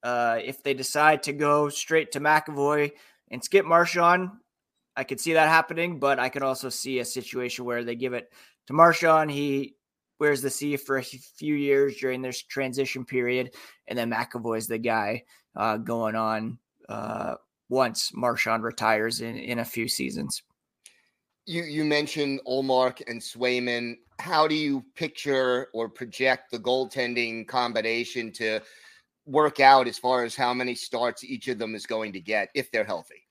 Uh, 0.03 0.39
if 0.45 0.63
they 0.63 0.75
decide 0.75 1.23
to 1.25 1.33
go 1.33 1.69
straight 1.69 2.13
to 2.13 2.21
McAvoy 2.21 2.93
and 3.31 3.43
skip 3.43 3.65
Marchand, 3.67 4.31
I 4.97 5.05
could 5.05 5.21
see 5.21 5.33
that 5.33 5.49
happening, 5.49 5.99
but 5.99 6.19
I 6.19 6.29
could 6.29 6.43
also 6.43 6.69
see 6.69 6.99
a 6.99 7.05
situation 7.05 7.65
where 7.65 7.85
they 7.85 7.95
give 7.95 8.13
it 8.13 8.33
to 8.67 8.73
Marchand. 8.73 9.31
He 9.31 9.77
wears 10.21 10.43
the 10.43 10.51
C 10.51 10.77
for 10.77 10.99
a 10.99 11.03
few 11.03 11.55
years 11.55 11.97
during 11.97 12.23
this 12.23 12.43
transition 12.43 13.05
period, 13.05 13.55
and 13.87 13.99
then 13.99 14.11
McAvoy's 14.11 14.67
the 14.67 14.79
guy 14.79 15.23
uh, 15.59 15.77
going 15.77 16.15
on 16.15 16.59
uh, 16.89 17.35
once 17.69 18.15
Marchand 18.15 18.63
retires 18.63 19.21
in, 19.21 19.37
in 19.37 19.59
a 19.59 19.65
few 19.65 19.89
seasons. 19.89 20.43
You 21.45 21.65
you 21.65 21.85
mentioned 21.85 22.41
Ullmark 22.47 23.03
and 23.09 23.21
Swayman. 23.21 23.97
How 24.21 24.47
do 24.47 24.55
you 24.55 24.85
picture 24.95 25.69
or 25.75 25.89
project 25.89 26.51
the 26.51 26.59
goaltending 26.59 27.47
combination 27.47 28.33
to 28.33 28.61
work 29.27 29.61
out 29.61 29.87
as 29.87 29.99
far 29.99 30.25
as 30.25 30.35
how 30.35 30.55
many 30.55 30.75
starts 30.75 31.25
each 31.25 31.49
of 31.49 31.59
them 31.59 31.75
is 31.75 31.87
going 31.87 32.13
to 32.13 32.21
get 32.21 32.49
if 32.55 32.71
they're 32.71 32.85
healthy? 32.85 33.27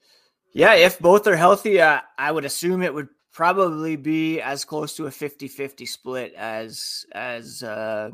Yeah, 0.53 0.73
if 0.73 0.99
both 0.99 1.27
are 1.27 1.35
healthy, 1.35 1.79
uh, 1.79 2.01
I 2.17 2.31
would 2.31 2.45
assume 2.45 2.81
it 2.81 2.93
would 2.93 3.09
probably 3.31 3.95
be 3.95 4.41
as 4.41 4.65
close 4.65 4.95
to 4.95 5.05
a 5.05 5.11
50-50 5.11 5.87
split 5.87 6.33
as 6.33 7.05
as 7.11 7.61
uh, 7.61 8.09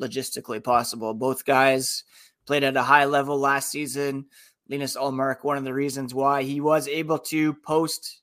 logistically 0.00 0.64
possible. 0.64 1.12
Both 1.12 1.44
guys 1.44 2.04
played 2.46 2.64
at 2.64 2.76
a 2.76 2.82
high 2.82 3.04
level 3.04 3.38
last 3.38 3.70
season. 3.70 4.26
Linus 4.68 4.96
Ullmark, 4.96 5.44
one 5.44 5.58
of 5.58 5.64
the 5.64 5.74
reasons 5.74 6.14
why 6.14 6.42
he 6.42 6.60
was 6.60 6.88
able 6.88 7.18
to 7.18 7.54
post 7.54 8.22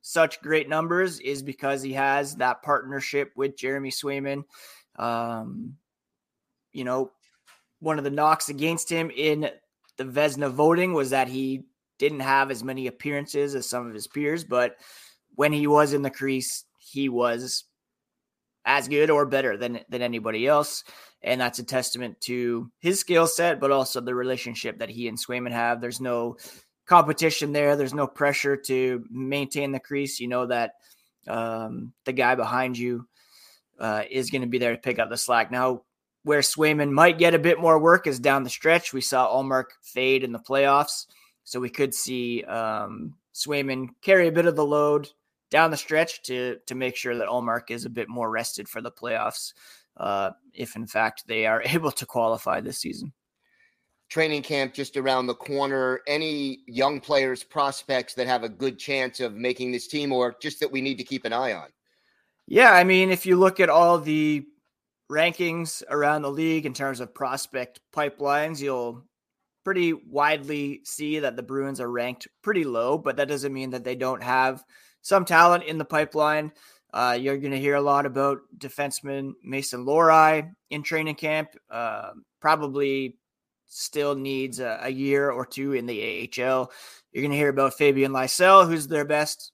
such 0.00 0.40
great 0.40 0.68
numbers 0.68 1.18
is 1.20 1.42
because 1.42 1.82
he 1.82 1.92
has 1.92 2.36
that 2.36 2.62
partnership 2.62 3.32
with 3.36 3.56
Jeremy 3.56 3.90
Swayman. 3.90 4.44
Um, 4.96 5.76
you 6.72 6.84
know, 6.84 7.10
one 7.80 7.98
of 7.98 8.04
the 8.04 8.10
knocks 8.10 8.48
against 8.48 8.88
him 8.88 9.10
in 9.14 9.50
the 9.96 10.04
Vezina 10.04 10.50
voting 10.50 10.92
was 10.92 11.10
that 11.10 11.28
he 11.28 11.64
didn't 11.98 12.20
have 12.20 12.50
as 12.50 12.62
many 12.62 12.86
appearances 12.86 13.54
as 13.54 13.68
some 13.68 13.86
of 13.86 13.94
his 13.94 14.06
peers, 14.06 14.44
but 14.44 14.76
when 15.34 15.52
he 15.52 15.66
was 15.66 15.92
in 15.92 16.02
the 16.02 16.10
crease, 16.10 16.64
he 16.78 17.08
was 17.08 17.64
as 18.66 18.88
good 18.88 19.10
or 19.10 19.24
better 19.24 19.56
than 19.56 19.80
than 19.88 20.02
anybody 20.02 20.46
else. 20.46 20.84
And 21.22 21.40
that's 21.40 21.58
a 21.58 21.64
testament 21.64 22.20
to 22.22 22.70
his 22.80 23.00
skill 23.00 23.26
set, 23.26 23.58
but 23.60 23.70
also 23.70 24.00
the 24.00 24.14
relationship 24.14 24.78
that 24.80 24.90
he 24.90 25.08
and 25.08 25.18
Swayman 25.18 25.52
have. 25.52 25.80
There's 25.80 26.00
no 26.00 26.36
competition 26.86 27.52
there. 27.52 27.76
There's 27.76 27.94
no 27.94 28.06
pressure 28.06 28.56
to 28.56 29.04
maintain 29.10 29.72
the 29.72 29.80
crease. 29.80 30.20
You 30.20 30.28
know 30.28 30.46
that 30.46 30.72
um, 31.26 31.92
the 32.04 32.12
guy 32.12 32.34
behind 32.34 32.76
you 32.76 33.06
uh, 33.78 34.02
is 34.10 34.30
going 34.30 34.42
to 34.42 34.48
be 34.48 34.58
there 34.58 34.72
to 34.72 34.80
pick 34.80 34.98
up 34.98 35.08
the 35.08 35.16
slack. 35.16 35.50
Now, 35.50 35.82
where 36.22 36.40
Swayman 36.40 36.90
might 36.90 37.18
get 37.18 37.34
a 37.34 37.38
bit 37.38 37.60
more 37.60 37.78
work 37.78 38.06
is 38.06 38.18
down 38.18 38.42
the 38.42 38.50
stretch. 38.50 38.92
We 38.92 39.00
saw 39.00 39.28
Ullmark 39.28 39.66
fade 39.82 40.24
in 40.24 40.32
the 40.32 40.40
playoffs, 40.40 41.06
so 41.44 41.60
we 41.60 41.70
could 41.70 41.94
see 41.94 42.42
um, 42.44 43.14
Swayman 43.34 43.88
carry 44.02 44.26
a 44.26 44.32
bit 44.32 44.46
of 44.46 44.56
the 44.56 44.66
load 44.66 45.08
down 45.56 45.70
the 45.70 45.76
stretch 45.78 46.20
to 46.20 46.58
to 46.66 46.74
make 46.74 46.96
sure 46.96 47.16
that 47.16 47.28
Ullmark 47.28 47.70
is 47.70 47.86
a 47.86 47.90
bit 47.90 48.10
more 48.10 48.28
rested 48.28 48.68
for 48.68 48.82
the 48.82 48.90
playoffs, 48.90 49.54
uh, 49.96 50.32
if 50.52 50.76
in 50.76 50.86
fact 50.86 51.24
they 51.26 51.46
are 51.46 51.62
able 51.74 51.90
to 51.92 52.04
qualify 52.04 52.60
this 52.60 52.76
season. 52.76 53.10
Training 54.10 54.42
camp 54.42 54.74
just 54.74 54.98
around 54.98 55.26
the 55.26 55.34
corner. 55.34 56.00
Any 56.06 56.58
young 56.66 57.00
players, 57.00 57.42
prospects 57.42 58.12
that 58.14 58.26
have 58.26 58.44
a 58.44 58.50
good 58.50 58.78
chance 58.78 59.18
of 59.18 59.32
making 59.32 59.72
this 59.72 59.86
team, 59.86 60.12
or 60.12 60.36
just 60.42 60.60
that 60.60 60.70
we 60.70 60.82
need 60.82 60.98
to 60.98 61.04
keep 61.04 61.24
an 61.24 61.32
eye 61.32 61.54
on? 61.54 61.68
Yeah, 62.46 62.72
I 62.72 62.84
mean, 62.84 63.10
if 63.10 63.24
you 63.24 63.36
look 63.36 63.58
at 63.58 63.70
all 63.70 63.98
the 63.98 64.44
rankings 65.10 65.82
around 65.88 66.20
the 66.20 66.30
league 66.30 66.66
in 66.66 66.74
terms 66.74 67.00
of 67.00 67.14
prospect 67.14 67.80
pipelines, 67.94 68.60
you'll 68.60 69.06
pretty 69.64 69.94
widely 69.94 70.82
see 70.84 71.20
that 71.20 71.34
the 71.34 71.42
Bruins 71.42 71.80
are 71.80 71.90
ranked 71.90 72.28
pretty 72.42 72.64
low, 72.64 72.98
but 72.98 73.16
that 73.16 73.28
doesn't 73.28 73.54
mean 73.54 73.70
that 73.70 73.84
they 73.84 73.96
don't 73.96 74.22
have 74.22 74.62
some 75.06 75.24
talent 75.24 75.62
in 75.62 75.78
the 75.78 75.84
pipeline. 75.84 76.50
Uh, 76.92 77.16
you're 77.18 77.38
going 77.38 77.52
to 77.52 77.60
hear 77.60 77.76
a 77.76 77.80
lot 77.80 78.06
about 78.06 78.40
defenseman 78.58 79.34
Mason 79.44 79.86
Lohrei 79.86 80.50
in 80.70 80.82
training 80.82 81.14
camp. 81.14 81.50
Uh, 81.70 82.10
probably 82.40 83.16
still 83.66 84.16
needs 84.16 84.58
a, 84.58 84.80
a, 84.82 84.88
year 84.88 85.30
or 85.30 85.46
two 85.46 85.74
in 85.74 85.86
the 85.86 86.28
AHL. 86.36 86.72
You're 87.12 87.22
going 87.22 87.30
to 87.30 87.36
hear 87.36 87.50
about 87.50 87.74
Fabian 87.74 88.10
Lysell, 88.10 88.66
who's 88.66 88.88
their 88.88 89.04
best 89.04 89.52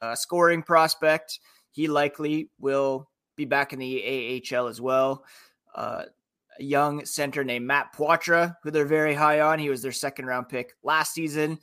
uh, 0.00 0.14
scoring 0.14 0.62
prospect. 0.62 1.40
He 1.72 1.88
likely 1.88 2.48
will 2.60 3.08
be 3.36 3.44
back 3.44 3.72
in 3.72 3.80
the 3.80 4.42
AHL 4.54 4.68
as 4.68 4.80
well. 4.80 5.24
Uh, 5.74 6.04
a 6.60 6.62
young 6.62 7.04
center 7.04 7.42
named 7.42 7.66
Matt 7.66 7.96
Poitras, 7.96 8.54
who 8.62 8.70
they're 8.70 8.84
very 8.84 9.14
high 9.14 9.40
on. 9.40 9.58
He 9.58 9.70
was 9.70 9.82
their 9.82 9.90
second 9.90 10.26
round 10.26 10.48
pick 10.48 10.74
last 10.84 11.14
season 11.14 11.58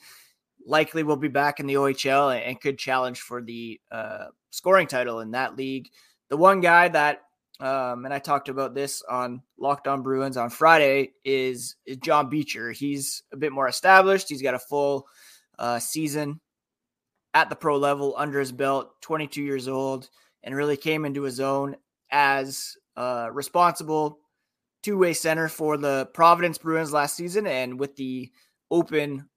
likely 0.65 1.03
will 1.03 1.17
be 1.17 1.27
back 1.27 1.59
in 1.59 1.67
the 1.67 1.75
OHL 1.75 2.35
and, 2.35 2.43
and 2.43 2.61
could 2.61 2.77
challenge 2.77 3.21
for 3.21 3.41
the 3.41 3.79
uh, 3.91 4.25
scoring 4.51 4.87
title 4.87 5.19
in 5.19 5.31
that 5.31 5.55
league. 5.55 5.89
The 6.29 6.37
one 6.37 6.61
guy 6.61 6.87
that 6.89 7.21
um, 7.59 8.05
and 8.05 8.13
I 8.13 8.19
talked 8.19 8.47
about 8.47 8.73
this 8.73 9.01
on 9.01 9.41
Locked 9.57 9.87
On 9.87 10.01
Bruins 10.01 10.37
on 10.37 10.49
Friday, 10.49 11.11
is, 11.25 11.75
is 11.85 11.97
John 11.97 12.29
Beecher. 12.29 12.71
He's 12.71 13.23
a 13.33 13.37
bit 13.37 13.51
more 13.51 13.67
established. 13.67 14.29
He's 14.29 14.41
got 14.41 14.53
a 14.53 14.59
full 14.59 15.07
uh, 15.57 15.79
season 15.79 16.39
at 17.33 17.49
the 17.49 17.55
pro 17.55 17.77
level 17.77 18.15
under 18.17 18.39
his 18.39 18.53
belt, 18.53 19.01
22 19.01 19.41
years 19.41 19.67
old, 19.67 20.09
and 20.41 20.55
really 20.55 20.77
came 20.77 21.03
into 21.03 21.23
his 21.23 21.41
own 21.41 21.75
as 22.11 22.77
uh, 22.95 23.29
responsible 23.31 24.19
two 24.81 24.97
way 24.97 25.13
center 25.13 25.49
for 25.49 25.75
the 25.75 26.09
Providence 26.13 26.57
Bruins 26.57 26.93
last 26.93 27.17
season. 27.17 27.45
And 27.45 27.77
with 27.77 27.97
the 27.97 28.31
open 28.71 29.27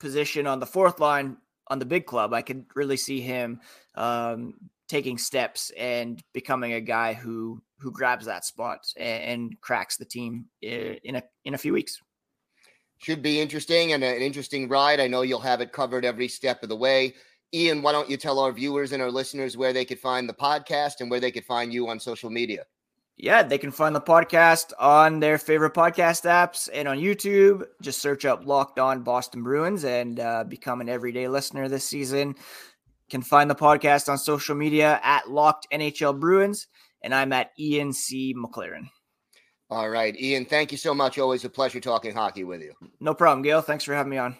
position 0.00 0.46
on 0.46 0.58
the 0.58 0.66
fourth 0.66 0.98
line 0.98 1.36
on 1.68 1.78
the 1.78 1.84
big 1.84 2.06
club, 2.06 2.34
I 2.34 2.42
could 2.42 2.64
really 2.74 2.96
see 2.96 3.20
him 3.20 3.60
um, 3.94 4.54
taking 4.88 5.18
steps 5.18 5.70
and 5.78 6.20
becoming 6.32 6.72
a 6.72 6.80
guy 6.80 7.12
who 7.12 7.62
who 7.78 7.92
grabs 7.92 8.26
that 8.26 8.44
spot 8.44 8.80
and, 8.96 9.22
and 9.22 9.60
cracks 9.60 9.96
the 9.96 10.04
team 10.04 10.46
in 10.60 11.16
a 11.16 11.22
in 11.44 11.54
a 11.54 11.58
few 11.58 11.72
weeks. 11.72 12.00
Should 12.98 13.22
be 13.22 13.40
interesting 13.40 13.92
and 13.92 14.04
an 14.04 14.20
interesting 14.20 14.68
ride. 14.68 15.00
I 15.00 15.06
know 15.06 15.22
you'll 15.22 15.40
have 15.40 15.62
it 15.62 15.72
covered 15.72 16.04
every 16.04 16.28
step 16.28 16.62
of 16.62 16.68
the 16.68 16.76
way. 16.76 17.14
Ian, 17.54 17.82
why 17.82 17.92
don't 17.92 18.10
you 18.10 18.16
tell 18.16 18.38
our 18.38 18.52
viewers 18.52 18.92
and 18.92 19.02
our 19.02 19.10
listeners 19.10 19.56
where 19.56 19.72
they 19.72 19.84
could 19.84 19.98
find 19.98 20.28
the 20.28 20.34
podcast 20.34 21.00
and 21.00 21.10
where 21.10 21.18
they 21.18 21.30
could 21.30 21.46
find 21.46 21.72
you 21.72 21.88
on 21.88 21.98
social 21.98 22.30
media? 22.30 22.64
Yeah, 23.22 23.42
they 23.42 23.58
can 23.58 23.70
find 23.70 23.94
the 23.94 24.00
podcast 24.00 24.72
on 24.78 25.20
their 25.20 25.36
favorite 25.36 25.74
podcast 25.74 26.24
apps 26.24 26.70
and 26.72 26.88
on 26.88 26.98
YouTube. 26.98 27.64
Just 27.82 28.00
search 28.00 28.24
up 28.24 28.46
Locked 28.46 28.78
On 28.78 29.02
Boston 29.02 29.42
Bruins 29.42 29.84
and 29.84 30.18
uh, 30.18 30.44
become 30.44 30.80
an 30.80 30.88
everyday 30.88 31.28
listener 31.28 31.68
this 31.68 31.84
season 31.84 32.34
can 33.10 33.20
find 33.20 33.50
the 33.50 33.54
podcast 33.54 34.08
on 34.08 34.16
social 34.16 34.54
media 34.54 35.00
at 35.02 35.28
Locked 35.30 35.66
NHL 35.72 36.18
Bruins, 36.18 36.68
and 37.02 37.14
I'm 37.14 37.32
at 37.32 37.50
Ian 37.58 37.92
C. 37.92 38.34
McLaren. 38.34 38.88
All 39.68 39.90
right, 39.90 40.18
Ian, 40.18 40.46
thank 40.46 40.72
you 40.72 40.78
so 40.78 40.94
much. 40.94 41.18
Always 41.18 41.44
a 41.44 41.50
pleasure 41.50 41.80
talking 41.80 42.14
hockey 42.14 42.44
with 42.44 42.62
you. 42.62 42.72
No 43.00 43.14
problem, 43.14 43.42
Gil. 43.42 43.60
Thanks 43.60 43.84
for 43.84 43.94
having 43.94 44.10
me 44.10 44.18
on. 44.18 44.36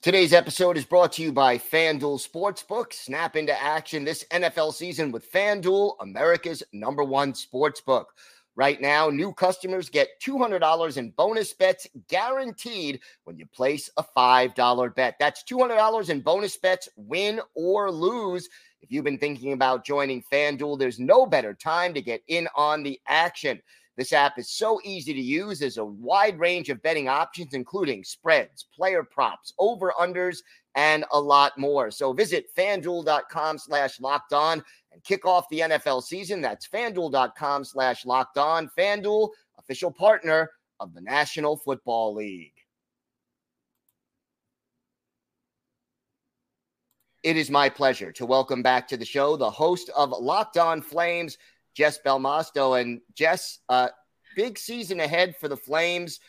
Today's 0.00 0.32
episode 0.32 0.76
is 0.76 0.84
brought 0.84 1.10
to 1.14 1.22
you 1.22 1.32
by 1.32 1.58
FanDuel 1.58 2.24
Sportsbook. 2.24 2.92
Snap 2.92 3.34
into 3.34 3.60
action 3.60 4.04
this 4.04 4.24
NFL 4.30 4.72
season 4.72 5.10
with 5.10 5.28
FanDuel, 5.32 5.96
America's 5.98 6.62
number 6.72 7.02
one 7.02 7.32
sportsbook. 7.32 8.04
Right 8.54 8.80
now, 8.80 9.10
new 9.10 9.32
customers 9.32 9.90
get 9.90 10.20
$200 10.24 10.96
in 10.98 11.10
bonus 11.10 11.52
bets 11.52 11.88
guaranteed 12.06 13.00
when 13.24 13.38
you 13.38 13.46
place 13.46 13.90
a 13.96 14.04
$5 14.16 14.94
bet. 14.94 15.16
That's 15.18 15.42
$200 15.42 16.10
in 16.10 16.20
bonus 16.20 16.56
bets, 16.56 16.88
win 16.94 17.40
or 17.56 17.90
lose. 17.90 18.48
If 18.80 18.92
you've 18.92 19.04
been 19.04 19.18
thinking 19.18 19.52
about 19.52 19.84
joining 19.84 20.22
FanDuel, 20.22 20.78
there's 20.78 21.00
no 21.00 21.26
better 21.26 21.54
time 21.54 21.92
to 21.94 22.00
get 22.00 22.22
in 22.28 22.46
on 22.54 22.84
the 22.84 23.00
action. 23.08 23.60
This 23.98 24.12
app 24.12 24.38
is 24.38 24.48
so 24.48 24.80
easy 24.84 25.12
to 25.12 25.20
use. 25.20 25.58
There's 25.58 25.76
a 25.76 25.84
wide 25.84 26.38
range 26.38 26.70
of 26.70 26.80
betting 26.82 27.08
options, 27.08 27.52
including 27.52 28.04
spreads, 28.04 28.68
player 28.72 29.02
props, 29.02 29.52
over-unders, 29.58 30.38
and 30.76 31.04
a 31.10 31.20
lot 31.20 31.58
more. 31.58 31.90
So 31.90 32.12
visit 32.12 32.46
fanduel.com 32.56 33.58
slash 33.58 34.00
locked 34.00 34.32
on 34.32 34.62
and 34.92 35.02
kick 35.02 35.26
off 35.26 35.48
the 35.48 35.58
NFL 35.58 36.04
season. 36.04 36.40
That's 36.40 36.68
fanduel.com 36.68 37.64
slash 37.64 38.06
locked 38.06 38.38
on. 38.38 38.70
Fanduel, 38.78 39.30
official 39.58 39.90
partner 39.90 40.48
of 40.78 40.94
the 40.94 41.00
National 41.00 41.56
Football 41.56 42.14
League. 42.14 42.52
It 47.24 47.36
is 47.36 47.50
my 47.50 47.68
pleasure 47.68 48.12
to 48.12 48.24
welcome 48.24 48.62
back 48.62 48.86
to 48.88 48.96
the 48.96 49.04
show 49.04 49.36
the 49.36 49.50
host 49.50 49.90
of 49.96 50.10
Locked 50.10 50.56
On 50.56 50.80
Flames, 50.80 51.36
Jess 51.78 51.98
Belmosto. 52.04 52.78
And 52.78 53.00
Jess, 53.14 53.60
uh, 53.70 53.88
big 54.36 54.58
season 54.58 55.00
ahead 55.00 55.36
for 55.36 55.48
the 55.48 55.56
Flames. 55.56 56.20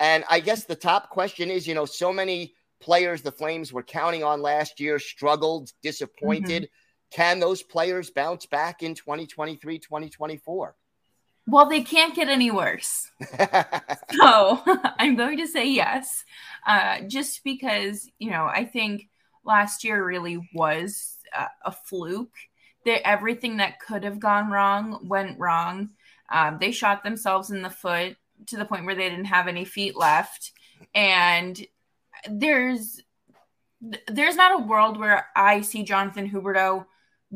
And 0.00 0.24
I 0.28 0.40
guess 0.40 0.64
the 0.64 0.74
top 0.74 1.10
question 1.10 1.50
is, 1.50 1.66
you 1.68 1.74
know, 1.74 1.84
so 1.84 2.12
many 2.12 2.54
players 2.80 3.22
the 3.22 3.30
Flames 3.30 3.72
were 3.72 3.84
counting 3.84 4.24
on 4.24 4.42
last 4.42 4.80
year 4.80 4.98
struggled, 4.98 5.70
disappointed. 5.82 6.64
Mm-hmm 6.64 6.80
can 7.14 7.38
those 7.38 7.62
players 7.62 8.10
bounce 8.10 8.44
back 8.44 8.82
in 8.82 8.96
2023, 8.96 9.78
2024? 9.78 10.74
Well, 11.46 11.68
they 11.68 11.82
can't 11.82 12.12
get 12.12 12.28
any 12.28 12.50
worse. 12.50 13.08
so 14.12 14.60
I'm 14.98 15.14
going 15.14 15.38
to 15.38 15.46
say 15.46 15.68
yes, 15.70 16.24
uh, 16.66 17.02
just 17.02 17.44
because, 17.44 18.10
you 18.18 18.30
know, 18.30 18.46
I 18.46 18.64
think 18.64 19.08
last 19.44 19.84
year 19.84 20.04
really 20.04 20.50
was 20.54 21.18
uh, 21.36 21.46
a 21.64 21.70
fluke. 21.70 22.34
That 22.84 23.06
everything 23.06 23.58
that 23.58 23.80
could 23.80 24.04
have 24.04 24.20
gone 24.20 24.50
wrong 24.50 25.00
went 25.08 25.38
wrong. 25.38 25.90
Um, 26.30 26.58
they 26.60 26.70
shot 26.70 27.02
themselves 27.02 27.50
in 27.50 27.62
the 27.62 27.70
foot 27.70 28.16
to 28.46 28.56
the 28.56 28.64
point 28.64 28.84
where 28.84 28.94
they 28.94 29.08
didn't 29.08 29.26
have 29.26 29.48
any 29.48 29.64
feet 29.64 29.96
left. 29.96 30.52
And 30.94 31.58
there's 32.28 33.00
there's 34.08 34.36
not 34.36 34.60
a 34.60 34.64
world 34.64 34.98
where 34.98 35.26
I 35.36 35.60
see 35.60 35.82
Jonathan 35.82 36.30
Huberdeau 36.30 36.86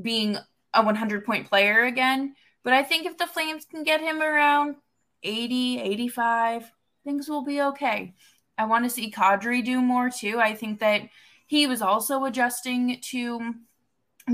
being 0.01 0.39
a 0.75 0.83
100 0.83 1.25
point 1.25 1.49
player 1.49 1.85
again. 1.85 2.35
But 2.65 2.73
I 2.73 2.83
think 2.83 3.07
if 3.07 3.19
the 3.19 3.27
Flames 3.27 3.65
can 3.65 3.83
get 3.83 4.01
him 4.01 4.21
around 4.21 4.77
80, 5.23 5.81
85, 5.81 6.71
things 7.05 7.29
will 7.29 7.45
be 7.45 7.63
okay. 7.63 8.15
I 8.57 8.65
want 8.65 8.85
to 8.85 8.91
see 8.91 9.11
Kadri 9.11 9.65
do 9.65 9.81
more 9.81 10.11
too. 10.11 10.39
I 10.39 10.55
think 10.55 10.81
that 10.81 11.03
he 11.47 11.67
was 11.67 11.81
also 11.81 12.25
adjusting 12.25 12.99
to 13.11 13.55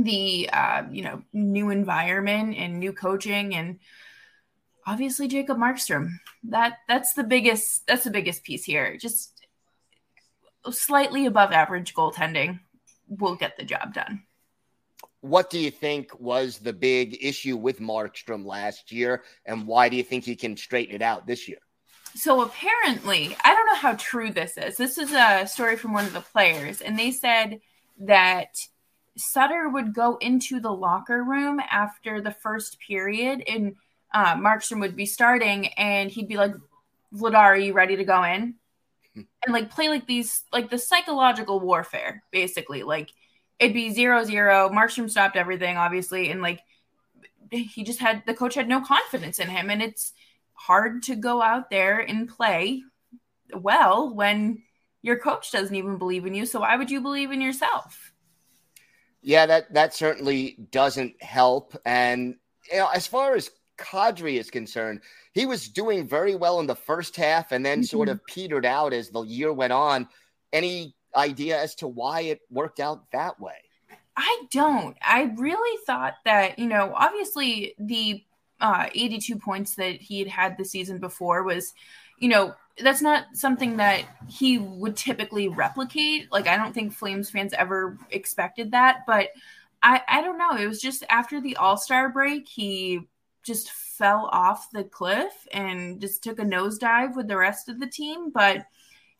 the 0.02 0.50
uh, 0.52 0.82
you 0.90 1.02
know 1.02 1.22
new 1.32 1.70
environment 1.70 2.56
and 2.56 2.78
new 2.78 2.92
coaching 2.92 3.54
and 3.54 3.78
obviously 4.86 5.28
Jakob 5.28 5.58
Markstrom. 5.58 6.18
That 6.44 6.78
that's 6.88 7.14
the 7.14 7.24
biggest 7.24 7.86
that's 7.86 8.04
the 8.04 8.10
biggest 8.10 8.44
piece 8.44 8.64
here. 8.64 8.96
Just 8.96 9.46
slightly 10.70 11.26
above 11.26 11.52
average 11.52 11.94
goaltending 11.94 12.60
will 13.08 13.36
get 13.36 13.56
the 13.56 13.64
job 13.64 13.92
done 13.94 14.22
what 15.24 15.48
do 15.48 15.58
you 15.58 15.70
think 15.70 16.20
was 16.20 16.58
the 16.58 16.72
big 16.74 17.16
issue 17.24 17.56
with 17.56 17.80
Markstrom 17.80 18.44
last 18.44 18.92
year, 18.92 19.22
and 19.46 19.66
why 19.66 19.88
do 19.88 19.96
you 19.96 20.02
think 20.02 20.22
he 20.22 20.36
can 20.36 20.54
straighten 20.54 20.94
it 20.94 21.00
out 21.00 21.26
this 21.26 21.48
year? 21.48 21.56
So 22.14 22.42
apparently, 22.42 23.34
I 23.42 23.54
don't 23.54 23.66
know 23.66 23.76
how 23.76 23.94
true 23.94 24.30
this 24.30 24.58
is. 24.58 24.76
This 24.76 24.98
is 24.98 25.12
a 25.12 25.46
story 25.46 25.76
from 25.76 25.94
one 25.94 26.04
of 26.04 26.12
the 26.12 26.20
players, 26.20 26.82
and 26.82 26.98
they 26.98 27.10
said 27.10 27.60
that 28.00 28.48
Sutter 29.16 29.68
would 29.68 29.94
go 29.94 30.16
into 30.16 30.60
the 30.60 30.72
locker 30.72 31.22
room 31.22 31.60
after 31.70 32.20
the 32.20 32.32
first 32.32 32.78
period, 32.80 33.42
and 33.48 33.76
uh, 34.12 34.36
Markstrom 34.36 34.80
would 34.80 34.96
be 34.96 35.06
starting, 35.06 35.68
and 35.74 36.10
he'd 36.10 36.28
be 36.28 36.36
like, 36.36 36.54
"Vladar, 37.14 37.36
are 37.36 37.56
you 37.56 37.72
ready 37.72 37.96
to 37.96 38.04
go 38.04 38.22
in?" 38.24 38.54
Hmm. 39.14 39.22
and 39.44 39.52
like 39.52 39.70
play 39.70 39.88
like 39.88 40.06
these, 40.06 40.42
like 40.52 40.70
the 40.70 40.78
psychological 40.78 41.60
warfare, 41.60 42.22
basically, 42.32 42.82
like 42.82 43.10
it'd 43.58 43.74
be 43.74 43.90
zero 43.90 44.24
zero. 44.24 44.68
Markstrom 44.68 45.10
stopped 45.10 45.36
everything, 45.36 45.76
obviously, 45.76 46.30
and 46.30 46.42
like 46.42 46.60
he 47.50 47.84
just 47.84 48.00
had 48.00 48.22
the 48.26 48.34
coach 48.34 48.54
had 48.54 48.68
no 48.68 48.80
confidence 48.80 49.38
in 49.38 49.48
him, 49.48 49.70
and 49.70 49.82
it's 49.82 50.12
hard 50.54 51.02
to 51.04 51.16
go 51.16 51.42
out 51.42 51.70
there 51.70 52.00
and 52.00 52.28
play 52.28 52.82
well 53.54 54.14
when 54.14 54.62
your 55.02 55.18
coach 55.18 55.52
doesn't 55.52 55.74
even 55.74 55.98
believe 55.98 56.26
in 56.26 56.34
you. 56.34 56.46
So 56.46 56.60
why 56.60 56.76
would 56.76 56.90
you 56.90 57.00
believe 57.00 57.30
in 57.30 57.40
yourself? 57.40 58.13
Yeah, 59.24 59.46
that 59.46 59.72
that 59.72 59.94
certainly 59.94 60.56
doesn't 60.70 61.20
help. 61.22 61.74
And 61.86 62.36
you 62.70 62.78
know, 62.78 62.88
as 62.94 63.06
far 63.06 63.34
as 63.34 63.50
Kadri 63.78 64.38
is 64.38 64.50
concerned, 64.50 65.00
he 65.32 65.46
was 65.46 65.68
doing 65.68 66.06
very 66.06 66.34
well 66.34 66.60
in 66.60 66.66
the 66.66 66.76
first 66.76 67.16
half 67.16 67.50
and 67.50 67.64
then 67.64 67.78
mm-hmm. 67.78 67.84
sort 67.84 68.10
of 68.10 68.24
petered 68.26 68.66
out 68.66 68.92
as 68.92 69.08
the 69.08 69.22
year 69.22 69.52
went 69.52 69.72
on. 69.72 70.08
Any 70.52 70.94
idea 71.16 71.58
as 71.58 71.74
to 71.76 71.88
why 71.88 72.20
it 72.20 72.40
worked 72.50 72.80
out 72.80 73.10
that 73.12 73.40
way. 73.40 73.56
I 74.16 74.42
don't. 74.52 74.96
I 75.02 75.32
really 75.36 75.78
thought 75.86 76.14
that, 76.24 76.58
you 76.58 76.66
know, 76.66 76.92
obviously 76.94 77.74
the 77.78 78.22
uh, 78.60 78.86
82 78.94 79.36
points 79.38 79.74
that 79.76 80.00
he 80.00 80.20
had 80.20 80.28
had 80.28 80.58
the 80.58 80.64
season 80.64 80.98
before 80.98 81.42
was, 81.42 81.72
you 82.24 82.30
know, 82.30 82.54
that's 82.82 83.02
not 83.02 83.26
something 83.34 83.76
that 83.76 84.04
he 84.28 84.56
would 84.56 84.96
typically 84.96 85.48
replicate. 85.48 86.32
Like, 86.32 86.46
I 86.46 86.56
don't 86.56 86.72
think 86.72 86.94
Flames 86.94 87.28
fans 87.28 87.52
ever 87.52 87.98
expected 88.08 88.70
that, 88.70 89.00
but 89.06 89.28
I, 89.82 90.00
I 90.08 90.22
don't 90.22 90.38
know. 90.38 90.56
It 90.56 90.66
was 90.66 90.80
just 90.80 91.04
after 91.10 91.38
the 91.38 91.56
All 91.56 91.76
Star 91.76 92.08
break, 92.08 92.48
he 92.48 93.00
just 93.42 93.70
fell 93.70 94.30
off 94.32 94.70
the 94.70 94.84
cliff 94.84 95.46
and 95.52 96.00
just 96.00 96.24
took 96.24 96.38
a 96.38 96.44
nosedive 96.44 97.14
with 97.14 97.28
the 97.28 97.36
rest 97.36 97.68
of 97.68 97.78
the 97.78 97.86
team. 97.86 98.30
But 98.30 98.64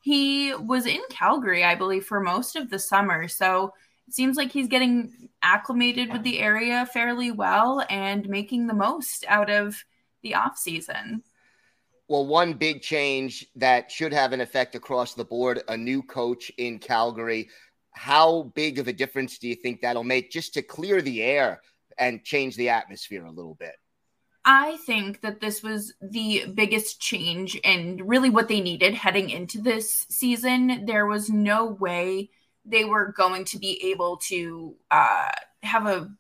he 0.01 0.55
was 0.55 0.87
in 0.87 1.03
Calgary, 1.11 1.63
I 1.63 1.75
believe, 1.75 2.07
for 2.07 2.21
most 2.21 2.57
of 2.57 2.71
the 2.71 2.79
summer. 2.79 3.29
So 3.29 3.75
it 4.09 4.15
seems 4.15 4.39
like 4.39 4.51
he's 4.51 4.69
getting 4.69 5.29
acclimated 5.43 6.11
with 6.11 6.23
the 6.23 6.41
area 6.41 6.89
fairly 6.91 7.33
well 7.33 7.85
and 7.91 8.27
making 8.31 8.67
the 8.67 8.73
most 8.73 9.27
out 9.29 9.51
of 9.51 9.85
the 10.23 10.37
off 10.37 10.57
season. 10.57 11.23
Well, 12.09 12.27
one 12.27 12.53
big 12.55 12.83
change 12.83 13.47
that 13.57 13.91
should 13.91 14.13
have 14.13 14.33
an 14.33 14.41
effect 14.41 14.75
across 14.75 15.15
the 15.15 15.25
board 15.25 15.63
a 15.69 15.77
new 15.77 16.03
coach 16.03 16.53
in 16.59 16.79
Calgary. 16.79 17.49
How 17.93 18.53
big 18.55 18.79
of 18.79 18.89
a 18.89 18.93
difference 18.93 19.39
do 19.39 19.49
you 19.49 19.55
think 19.55 19.81
that'll 19.81 20.05
make 20.05 20.31
just 20.31 20.55
to 20.55 20.63
clear 20.63 21.01
the 21.01 21.23
air 21.23 21.63
and 21.97 22.23
change 22.25 22.57
the 22.57 22.69
atmosphere 22.69 23.25
a 23.25 23.31
little 23.31 23.55
bit? 23.55 23.77
I 24.45 24.77
think 24.85 25.23
that 25.23 25.41
this 25.41 25.63
was 25.63 25.95
the 26.03 26.45
biggest 26.53 27.01
change 27.01 27.59
and 27.65 28.07
really 28.07 28.29
what 28.29 28.49
they 28.49 28.61
needed 28.61 28.93
heading 28.93 29.31
into 29.31 29.63
this 29.63 30.07
season. 30.11 30.85
There 30.85 31.07
was 31.07 31.31
no 31.31 31.65
way 31.65 32.31
they 32.67 32.85
were 32.85 33.13
going 33.17 33.47
to 33.47 33.59
be 33.59 33.91
able 33.91 34.19
to 34.29 34.75
uh, 34.91 35.31
have 35.63 35.87
a, 35.87 36.11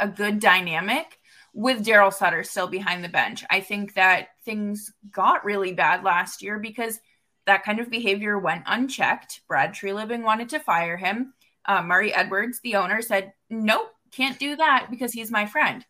a 0.00 0.08
good 0.08 0.40
dynamic 0.40 1.18
with 1.54 1.84
Daryl 1.84 2.12
Sutter 2.12 2.42
still 2.42 2.66
behind 2.66 3.02
the 3.02 3.08
bench. 3.08 3.44
I 3.48 3.60
think 3.60 3.94
that 3.94 4.28
things 4.44 4.92
got 5.10 5.44
really 5.44 5.72
bad 5.72 6.04
last 6.04 6.42
year 6.42 6.58
because 6.58 7.00
that 7.46 7.64
kind 7.64 7.80
of 7.80 7.90
behavior 7.90 8.38
went 8.38 8.64
unchecked. 8.66 9.40
Brad 9.48 9.72
Treliving 9.72 10.22
wanted 10.22 10.50
to 10.50 10.58
fire 10.58 10.96
him. 10.96 11.32
Uh, 11.64 11.82
Murray 11.82 12.12
Edwards, 12.12 12.60
the 12.60 12.76
owner, 12.76 13.00
said, 13.00 13.32
Nope, 13.48 13.90
can't 14.10 14.38
do 14.38 14.56
that 14.56 14.88
because 14.90 15.12
he's 15.12 15.30
my 15.30 15.46
friend 15.46 15.84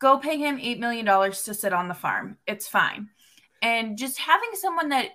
go 0.00 0.18
pay 0.18 0.38
him 0.38 0.58
$8 0.58 0.78
million 0.80 1.06
to 1.06 1.54
sit 1.54 1.72
on 1.72 1.86
the 1.86 1.94
farm. 1.94 2.38
It's 2.46 2.66
fine. 2.66 3.08
And 3.62 3.96
just 3.96 4.18
having 4.18 4.50
someone 4.54 4.88
that 4.88 5.10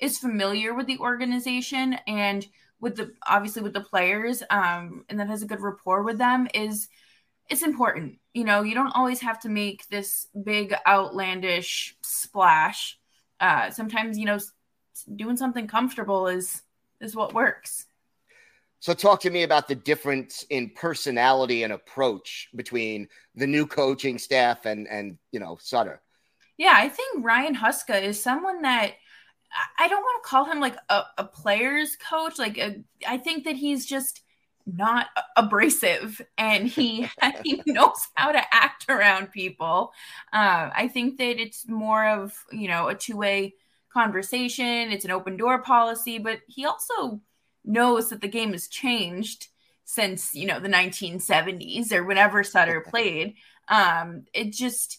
is 0.00 0.18
familiar 0.18 0.74
with 0.74 0.86
the 0.86 0.98
organization 0.98 1.98
and 2.08 2.44
with 2.80 2.96
the 2.96 3.12
obviously 3.24 3.62
with 3.62 3.74
the 3.74 3.80
players 3.80 4.42
um, 4.50 5.04
and 5.08 5.20
that 5.20 5.28
has 5.28 5.42
a 5.42 5.46
good 5.46 5.60
rapport 5.60 6.02
with 6.02 6.18
them 6.18 6.48
is 6.54 6.88
it's 7.48 7.62
important. 7.62 8.18
You 8.34 8.44
know, 8.44 8.62
you 8.62 8.74
don't 8.74 8.92
always 8.92 9.20
have 9.20 9.40
to 9.40 9.48
make 9.48 9.88
this 9.88 10.26
big 10.42 10.74
outlandish 10.86 11.96
splash. 12.02 12.98
Uh, 13.40 13.70
sometimes, 13.70 14.18
you 14.18 14.24
know, 14.24 14.38
doing 15.16 15.36
something 15.36 15.66
comfortable 15.66 16.28
is 16.28 16.62
is 17.00 17.16
what 17.16 17.34
works. 17.34 17.86
So, 18.80 18.94
talk 18.94 19.20
to 19.20 19.30
me 19.30 19.42
about 19.42 19.68
the 19.68 19.74
difference 19.74 20.44
in 20.50 20.70
personality 20.70 21.62
and 21.62 21.72
approach 21.72 22.48
between 22.54 23.08
the 23.34 23.46
new 23.46 23.66
coaching 23.66 24.18
staff 24.18 24.66
and 24.66 24.88
and 24.88 25.18
you 25.30 25.40
know 25.40 25.58
Sutter. 25.60 26.00
Yeah, 26.56 26.72
I 26.74 26.88
think 26.88 27.24
Ryan 27.24 27.54
Huska 27.54 28.02
is 28.02 28.22
someone 28.22 28.62
that 28.62 28.92
I 29.78 29.88
don't 29.88 30.02
want 30.02 30.22
to 30.22 30.28
call 30.28 30.44
him 30.44 30.60
like 30.60 30.76
a, 30.88 31.02
a 31.18 31.24
player's 31.24 31.96
coach. 31.96 32.38
Like, 32.38 32.58
a, 32.58 32.82
I 33.06 33.18
think 33.18 33.44
that 33.44 33.56
he's 33.56 33.86
just 33.86 34.22
not 34.66 35.06
abrasive 35.36 36.20
and 36.38 36.66
he 36.66 37.08
he 37.44 37.62
knows 37.66 38.08
how 38.14 38.32
to 38.32 38.42
act 38.52 38.86
around 38.88 39.32
people. 39.32 39.92
Uh, 40.32 40.70
I 40.74 40.88
think 40.88 41.18
that 41.18 41.40
it's 41.40 41.68
more 41.68 42.06
of 42.06 42.34
you 42.50 42.68
know 42.68 42.88
a 42.88 42.94
two 42.94 43.16
way 43.16 43.54
conversation. 43.92 44.90
It's 44.90 45.04
an 45.04 45.10
open 45.10 45.36
door 45.36 45.62
policy, 45.62 46.18
but 46.18 46.40
he 46.48 46.64
also 46.64 47.20
knows 47.64 48.10
that 48.10 48.20
the 48.20 48.28
game 48.28 48.52
has 48.52 48.68
changed 48.68 49.48
since 49.84 50.34
you 50.34 50.46
know 50.46 50.60
the 50.60 50.68
1970s 50.68 51.92
or 51.92 52.04
whenever 52.04 52.42
Sutter 52.42 52.80
played. 52.80 53.34
Um, 53.68 54.24
it 54.32 54.52
just 54.52 54.98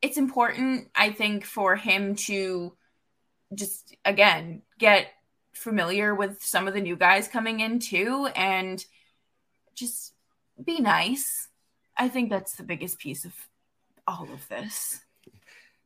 it's 0.00 0.18
important, 0.18 0.88
I 0.94 1.10
think, 1.12 1.44
for 1.44 1.76
him 1.76 2.16
to 2.16 2.74
just 3.54 3.94
again 4.04 4.62
get 4.78 5.06
familiar 5.52 6.14
with 6.14 6.42
some 6.42 6.66
of 6.66 6.74
the 6.74 6.80
new 6.80 6.96
guys 6.96 7.28
coming 7.28 7.60
in 7.60 7.78
too, 7.78 8.28
and 8.34 8.84
just 9.74 10.14
be 10.62 10.80
nice. 10.80 11.48
I 11.96 12.08
think 12.08 12.30
that's 12.30 12.54
the 12.54 12.62
biggest 12.62 12.98
piece 12.98 13.24
of 13.24 13.34
all 14.06 14.28
of 14.32 14.48
this 14.48 15.00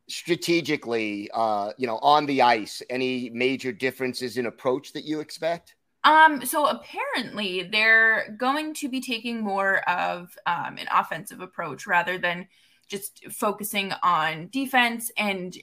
strategically, 0.09 1.31
uh, 1.35 1.72
you 1.76 1.87
know, 1.87 1.98
on 1.98 2.26
the 2.26 2.42
ice, 2.42 2.83
any 2.90 3.31
major 3.31 3.72
differences 3.72 4.37
in 4.37 4.46
approach 4.46 4.92
that 4.92 5.05
you 5.05 5.20
expect? 5.20 5.74
Um, 6.05 6.44
so 6.44 6.66
apparently 6.66 7.64
they're 7.64 8.37
going 8.38 8.74
to 8.74 8.88
be 8.88 9.00
taking 9.00 9.42
more 9.42 9.79
of 9.88 10.37
um, 10.46 10.79
an 10.79 10.87
offensive 10.92 11.40
approach 11.40 11.87
rather 11.87 12.16
than 12.18 12.46
just 12.87 13.24
focusing 13.33 13.92
on 14.05 14.48
defense 14.52 15.11
and 15.18 15.57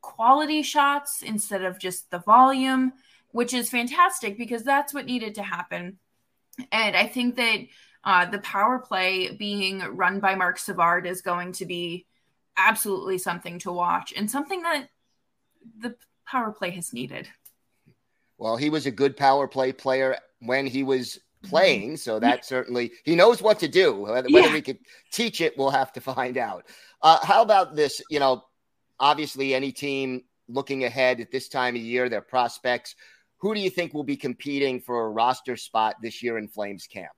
quality 0.00 0.62
shots 0.62 1.22
instead 1.22 1.64
of 1.64 1.80
just 1.80 2.10
the 2.12 2.20
volume, 2.20 2.92
which 3.32 3.52
is 3.52 3.70
fantastic 3.70 4.38
because 4.38 4.62
that's 4.62 4.94
what 4.94 5.06
needed 5.06 5.34
to 5.34 5.42
happen. 5.42 5.98
And 6.70 6.96
I 6.96 7.06
think 7.06 7.36
that 7.36 7.60
uh, 8.04 8.26
the 8.26 8.38
power 8.38 8.78
play 8.78 9.34
being 9.36 9.80
run 9.80 10.20
by 10.20 10.34
Marc 10.34 10.58
Savard 10.58 11.06
is 11.06 11.22
going 11.22 11.52
to 11.52 11.66
be 11.66 12.06
absolutely 12.56 13.18
something 13.18 13.58
to 13.60 13.72
watch 13.72 14.12
and 14.16 14.30
something 14.30 14.62
that 14.62 14.88
the 15.78 15.94
power 16.26 16.52
play 16.52 16.70
has 16.70 16.92
needed. 16.92 17.28
Well, 18.38 18.56
he 18.56 18.70
was 18.70 18.86
a 18.86 18.90
good 18.90 19.16
power 19.16 19.46
play 19.46 19.72
player 19.72 20.16
when 20.40 20.66
he 20.66 20.82
was 20.82 21.18
playing, 21.42 21.96
so 21.96 22.18
that 22.18 22.44
certainly 22.44 22.92
he 23.04 23.14
knows 23.14 23.40
what 23.40 23.60
to 23.60 23.68
do. 23.68 23.94
Whether, 23.94 24.28
yeah. 24.28 24.52
we 24.52 24.60
could 24.60 24.78
teach 25.12 25.40
it, 25.40 25.56
we'll 25.56 25.70
have 25.70 25.92
to 25.92 26.00
find 26.00 26.36
out. 26.36 26.66
Uh, 27.00 27.24
how 27.24 27.42
about 27.42 27.76
this? 27.76 28.02
You 28.10 28.20
know, 28.20 28.44
obviously, 28.98 29.54
any 29.54 29.72
team 29.72 30.22
looking 30.48 30.84
ahead 30.84 31.20
at 31.20 31.30
this 31.30 31.48
time 31.48 31.76
of 31.76 31.82
year, 31.82 32.08
their 32.08 32.20
prospects. 32.20 32.96
Who 33.42 33.54
do 33.54 33.60
you 33.60 33.70
think 33.70 33.92
will 33.92 34.04
be 34.04 34.16
competing 34.16 34.80
for 34.80 35.04
a 35.04 35.10
roster 35.10 35.56
spot 35.56 35.96
this 36.00 36.22
year 36.22 36.38
in 36.38 36.46
Flames 36.46 36.86
camp? 36.86 37.10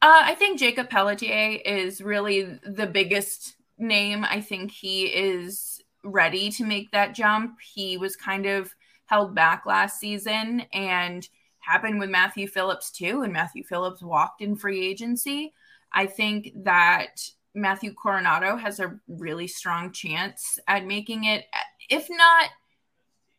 Uh, 0.00 0.22
I 0.24 0.34
think 0.34 0.58
Jakob 0.58 0.88
Pelletier 0.88 1.60
is 1.62 2.00
really 2.00 2.58
the 2.64 2.86
biggest 2.86 3.54
name. 3.76 4.24
I 4.24 4.40
think 4.40 4.70
he 4.70 5.02
is 5.04 5.82
ready 6.02 6.50
to 6.52 6.64
make 6.64 6.90
that 6.92 7.14
jump. 7.14 7.58
He 7.60 7.98
was 7.98 8.16
kind 8.16 8.46
of 8.46 8.74
held 9.04 9.34
back 9.34 9.66
last 9.66 10.00
season 10.00 10.62
and 10.72 11.28
happened 11.58 12.00
with 12.00 12.08
Matthew 12.08 12.48
Phillips 12.48 12.90
too. 12.90 13.20
And 13.20 13.32
Matthew 13.32 13.62
Phillips 13.62 14.02
walked 14.02 14.40
in 14.40 14.56
free 14.56 14.86
agency. 14.86 15.52
I 15.92 16.06
think 16.06 16.52
that 16.64 17.28
Matthew 17.54 17.92
Coronato 17.92 18.58
has 18.58 18.80
a 18.80 18.98
really 19.06 19.46
strong 19.46 19.92
chance 19.92 20.58
at 20.66 20.86
making 20.86 21.24
it, 21.24 21.44
if 21.90 22.08
not 22.08 22.48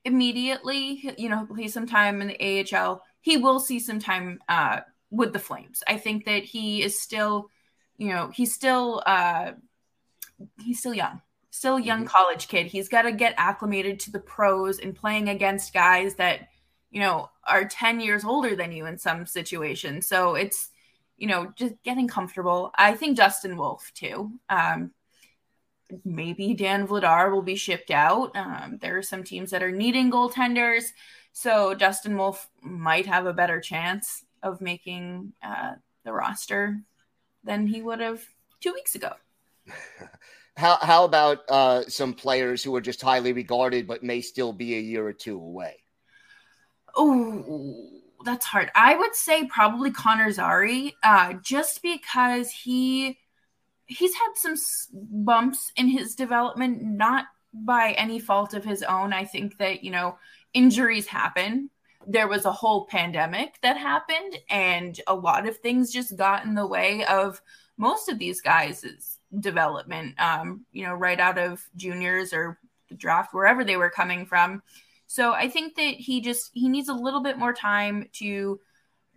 immediately, 0.06 1.14
you 1.18 1.30
know, 1.30 1.46
play 1.46 1.68
some 1.68 1.88
time 1.88 2.22
in 2.22 2.28
the 2.30 2.76
AHL. 2.76 3.04
He 3.22 3.38
will 3.38 3.60
see 3.60 3.80
some 3.80 4.00
time 4.00 4.40
uh, 4.48 4.82
with 5.12 5.34
the 5.34 5.40
Flames. 5.40 5.84
I 5.88 5.98
think 5.98 6.26
that 6.26 6.44
he 6.44 6.82
is 6.82 7.02
still, 7.02 7.50
you 7.98 8.10
know, 8.10 8.30
he's 8.34 8.54
still 8.54 9.04
uh, 9.06 9.52
he's 10.64 10.80
still 10.80 10.94
young, 10.94 11.22
still 11.50 11.78
a 11.78 11.82
young 11.82 12.00
mm-hmm. 12.00 12.08
college 12.08 12.48
kid. 12.48 12.68
He's 12.68 12.90
got 12.90 13.04
to 13.04 13.12
get 13.12 13.36
acclimated 13.38 14.00
to 14.02 14.12
the 14.12 14.20
pros 14.20 14.80
and 14.80 14.96
playing 14.96 15.30
against 15.30 15.74
guys 15.74 16.16
that, 16.16 16.48
you 16.92 17.00
know, 17.00 17.30
are 17.46 17.66
10 17.66 18.00
years 18.00 18.24
older 18.24 18.56
than 18.56 18.72
you 18.72 18.86
in 18.86 18.98
some 18.98 19.26
situations. 19.26 20.08
So 20.08 20.36
it's, 20.36 20.70
you 21.18 21.28
know, 21.28 21.52
just 21.56 21.76
getting 21.84 22.08
comfortable. 22.08 22.72
I 22.76 22.96
think 22.96 23.18
Dustin 23.18 23.58
Wolf 23.58 23.92
too. 23.94 24.32
Um, 24.50 24.92
maybe 26.06 26.54
Dan 26.54 26.88
Vladar 26.88 27.32
will 27.32 27.42
be 27.42 27.56
shipped 27.56 27.92
out. 27.92 28.36
Um, 28.36 28.78
there 28.82 28.98
are 28.98 29.04
some 29.04 29.24
teams 29.24 29.52
that 29.52 29.64
are 29.64 29.72
needing 29.72 30.12
goaltenders. 30.12 30.86
So 31.32 31.74
Dustin 31.74 32.18
Wolf 32.18 32.50
might 32.62 33.06
have 33.06 33.26
a 33.26 33.34
better 33.34 33.60
chance 33.60 34.24
of 34.44 34.62
making 34.62 35.34
uh, 35.44 35.74
the 36.04 36.14
roster 36.14 36.82
than 37.44 37.68
he 37.68 37.82
would 37.82 38.00
have 38.00 38.22
two 38.60 38.74
weeks 38.74 38.96
ago. 38.96 39.14
how 40.58 40.78
how 40.82 41.06
about 41.06 41.40
uh, 41.50 41.84
some 41.88 42.14
players 42.14 42.64
who 42.64 42.76
are 42.76 42.82
just 42.82 43.02
highly 43.02 43.34
regarded 43.34 43.88
but 43.88 44.04
may 44.04 44.22
still 44.22 44.54
be 44.54 44.76
a 44.76 44.82
year 44.82 45.06
or 45.06 45.14
two 45.14 45.38
away? 45.38 45.84
Oh, 46.96 47.90
that's 48.26 48.46
hard. 48.46 48.72
I 48.76 48.96
would 48.96 49.16
say 49.16 49.46
probably 49.46 49.92
Connor 49.92 50.32
Zary, 50.32 50.96
uh, 51.04 51.34
just 51.42 51.82
because 51.82 52.52
he 52.52 53.18
he's 53.90 54.14
had 54.14 54.30
some 54.36 54.56
bumps 54.94 55.72
in 55.76 55.88
his 55.88 56.16
development, 56.16 56.82
not 56.82 57.26
by 57.52 57.92
any 57.94 58.20
fault 58.20 58.54
of 58.54 58.64
his 58.64 58.84
own. 58.84 59.12
I 59.12 59.26
think 59.26 59.58
that 59.58 59.84
you 59.84 59.92
know 59.92 60.18
injuries 60.54 61.08
happen. 61.08 61.70
There 62.08 62.30
was 62.30 62.46
a 62.46 62.52
whole 62.52 62.86
pandemic 62.86 63.60
that 63.62 63.78
happened, 63.78 64.38
and 64.50 65.00
a 65.08 65.16
lot 65.16 65.48
of 65.48 65.58
things 65.58 65.92
just 65.92 66.16
got 66.16 66.46
in 66.46 66.54
the 66.56 66.68
way 66.68 67.04
of 67.06 67.42
most 67.78 68.10
of 68.10 68.20
these 68.20 68.42
guys' 68.42 69.18
development, 69.38 70.20
um, 70.20 70.66
you 70.72 70.84
know, 70.84 70.94
right 70.94 71.20
out 71.20 71.38
of 71.38 71.68
juniors 71.76 72.32
or 72.32 72.58
the 72.90 72.96
draft, 72.96 73.34
wherever 73.34 73.64
they 73.64 73.78
were 73.78 73.90
coming 73.90 74.26
from. 74.26 74.62
So 75.08 75.34
I 75.34 75.50
think 75.50 75.76
that 75.76 75.96
he 75.96 76.22
just 76.22 76.52
he 76.54 76.70
needs 76.70 76.90
a 76.90 76.94
little 76.94 77.22
bit 77.22 77.38
more 77.38 77.54
time 77.54 78.10
to 78.14 78.60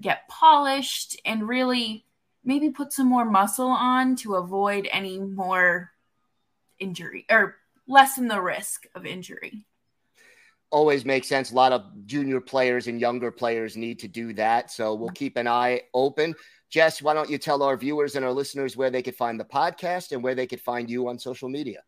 get 0.01 0.27
polished 0.29 1.21
and 1.25 1.47
really 1.47 2.07
maybe 2.45 2.71
put 2.71 2.93
some 2.93 3.07
more 3.07 3.25
muscle 3.25 3.69
on 3.69 4.17
to 4.17 4.35
avoid 4.35 4.89
any 4.91 5.19
more 5.19 5.91
injury 6.79 7.27
or 7.31 7.57
lessen 7.87 8.29
the 8.29 8.41
risk 8.41 8.87
of 8.95 9.07
injury. 9.07 9.65
Always 10.71 11.05
makes 11.05 11.29
sense. 11.29 11.53
A 11.53 11.55
lot 11.55 11.73
of 11.73 12.07
junior 12.07 12.41
players 12.41 12.87
and 12.87 13.01
younger 13.01 13.31
players 13.31 13.77
need 13.77 13.99
to 14.01 14.09
do 14.09 14.33
that. 14.35 14.71
So 14.71 14.95
we'll 14.95 15.11
keep 15.11 15.37
an 15.37 15.47
eye 15.47 15.83
open. 15.93 16.35
Jess, 16.71 17.03
why 17.03 17.13
don't 17.13 17.29
you 17.29 17.37
tell 17.37 17.63
our 17.63 17.77
viewers 17.77 18.17
and 18.17 18.25
our 18.25 18.33
listeners 18.33 18.77
where 18.77 18.91
they 18.91 19.03
could 19.03 19.15
find 19.15 19.39
the 19.39 19.45
podcast 19.45 20.13
and 20.13 20.23
where 20.23 20.35
they 20.35 20.47
could 20.47 20.61
find 20.63 20.89
you 20.89 21.09
on 21.09 21.19
social 21.19 21.51
media? 21.51 21.83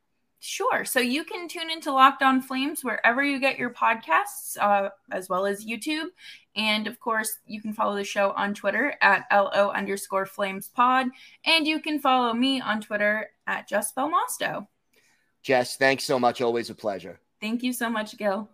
Sure. 0.46 0.84
So 0.84 1.00
you 1.00 1.24
can 1.24 1.48
tune 1.48 1.70
into 1.70 1.90
Locked 1.90 2.22
On 2.22 2.42
Flames 2.42 2.84
wherever 2.84 3.24
you 3.24 3.40
get 3.40 3.58
your 3.58 3.70
podcasts, 3.70 4.58
uh, 4.60 4.90
as 5.10 5.26
well 5.26 5.46
as 5.46 5.64
YouTube. 5.64 6.08
And 6.54 6.86
of 6.86 7.00
course, 7.00 7.38
you 7.46 7.62
can 7.62 7.72
follow 7.72 7.96
the 7.96 8.04
show 8.04 8.30
on 8.32 8.52
Twitter 8.52 8.94
at 9.00 9.24
LO 9.32 9.70
underscore 9.70 10.26
Flames 10.26 10.68
Pod. 10.68 11.06
And 11.46 11.66
you 11.66 11.80
can 11.80 11.98
follow 11.98 12.34
me 12.34 12.60
on 12.60 12.82
Twitter 12.82 13.30
at 13.46 13.66
Just 13.66 13.96
Belmosto. 13.96 14.66
Jess, 15.42 15.78
thanks 15.78 16.04
so 16.04 16.18
much. 16.18 16.42
Always 16.42 16.68
a 16.68 16.74
pleasure. 16.74 17.18
Thank 17.40 17.62
you 17.62 17.72
so 17.72 17.88
much, 17.88 18.18
Gil. 18.18 18.50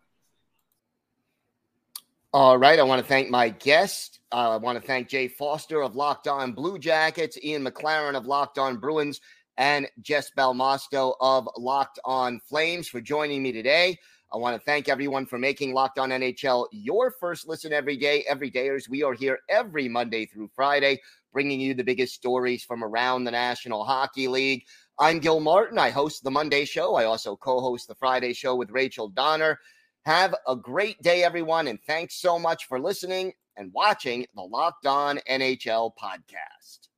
All 2.33 2.57
right. 2.57 2.79
I 2.79 2.85
want 2.85 3.03
to 3.03 3.07
thank 3.07 3.31
my 3.31 3.48
guest. 3.48 4.20
Uh, 4.31 4.50
I 4.50 4.57
want 4.59 4.81
to 4.81 4.87
thank 4.87 5.09
Jay 5.09 5.26
Forster 5.26 5.83
of 5.83 5.96
Locked 5.96 6.29
On 6.29 6.53
Blue 6.53 6.79
Jackets, 6.79 7.37
Ian 7.42 7.64
McLaren 7.64 8.14
of 8.14 8.26
Locked 8.26 8.59
On 8.59 8.76
Bruins, 8.76 9.20
and 9.61 9.87
Jess 10.01 10.31
Belmosto 10.31 11.16
of 11.20 11.46
Locked 11.59 11.99
On 12.07 12.40
Flames 12.40 12.88
for 12.88 12.99
joining 12.99 13.42
me 13.42 13.53
today. 13.53 13.99
I 14.33 14.38
want 14.38 14.57
to 14.59 14.64
thank 14.64 14.88
everyone 14.88 15.27
for 15.27 15.38
making 15.38 15.75
Locked 15.75 15.99
On 15.99 16.09
NHL 16.09 16.66
your 16.73 17.11
first 17.11 17.46
listen 17.46 17.70
every 17.70 17.99
day. 17.99 18.25
Every 18.27 18.51
dayers, 18.51 18.88
we 18.88 19.03
are 19.03 19.12
here 19.12 19.40
every 19.51 19.87
Monday 19.87 20.25
through 20.25 20.49
Friday, 20.57 20.99
bringing 21.31 21.61
you 21.61 21.75
the 21.75 21.85
biggest 21.85 22.14
stories 22.14 22.64
from 22.64 22.83
around 22.83 23.25
the 23.25 23.33
National 23.33 23.85
Hockey 23.85 24.29
League. 24.29 24.64
I'm 24.99 25.18
Gil 25.18 25.40
Martin. 25.40 25.79
I 25.79 25.90
host 25.90 26.25
the 26.25 26.31
Monday 26.31 26.64
show. 26.64 26.94
I 26.94 27.05
also 27.05 27.37
co 27.37 27.61
host 27.61 27.87
the 27.87 27.94
Friday 27.96 28.33
show 28.33 28.57
with 28.57 28.70
Rachel 28.70 29.09
Donner. 29.09 29.59
Have 30.07 30.35
a 30.49 30.57
great 30.57 31.03
day, 31.03 31.23
everyone. 31.23 31.68
And 31.68 31.79
thanks 31.83 32.14
so 32.14 32.38
much 32.38 32.64
for 32.64 32.81
listening 32.81 33.35
and 33.59 33.70
watching 33.75 34.25
the 34.35 34.42
Locked 34.42 34.87
On 34.87 35.20
NHL 35.29 35.90
podcast. 36.03 36.89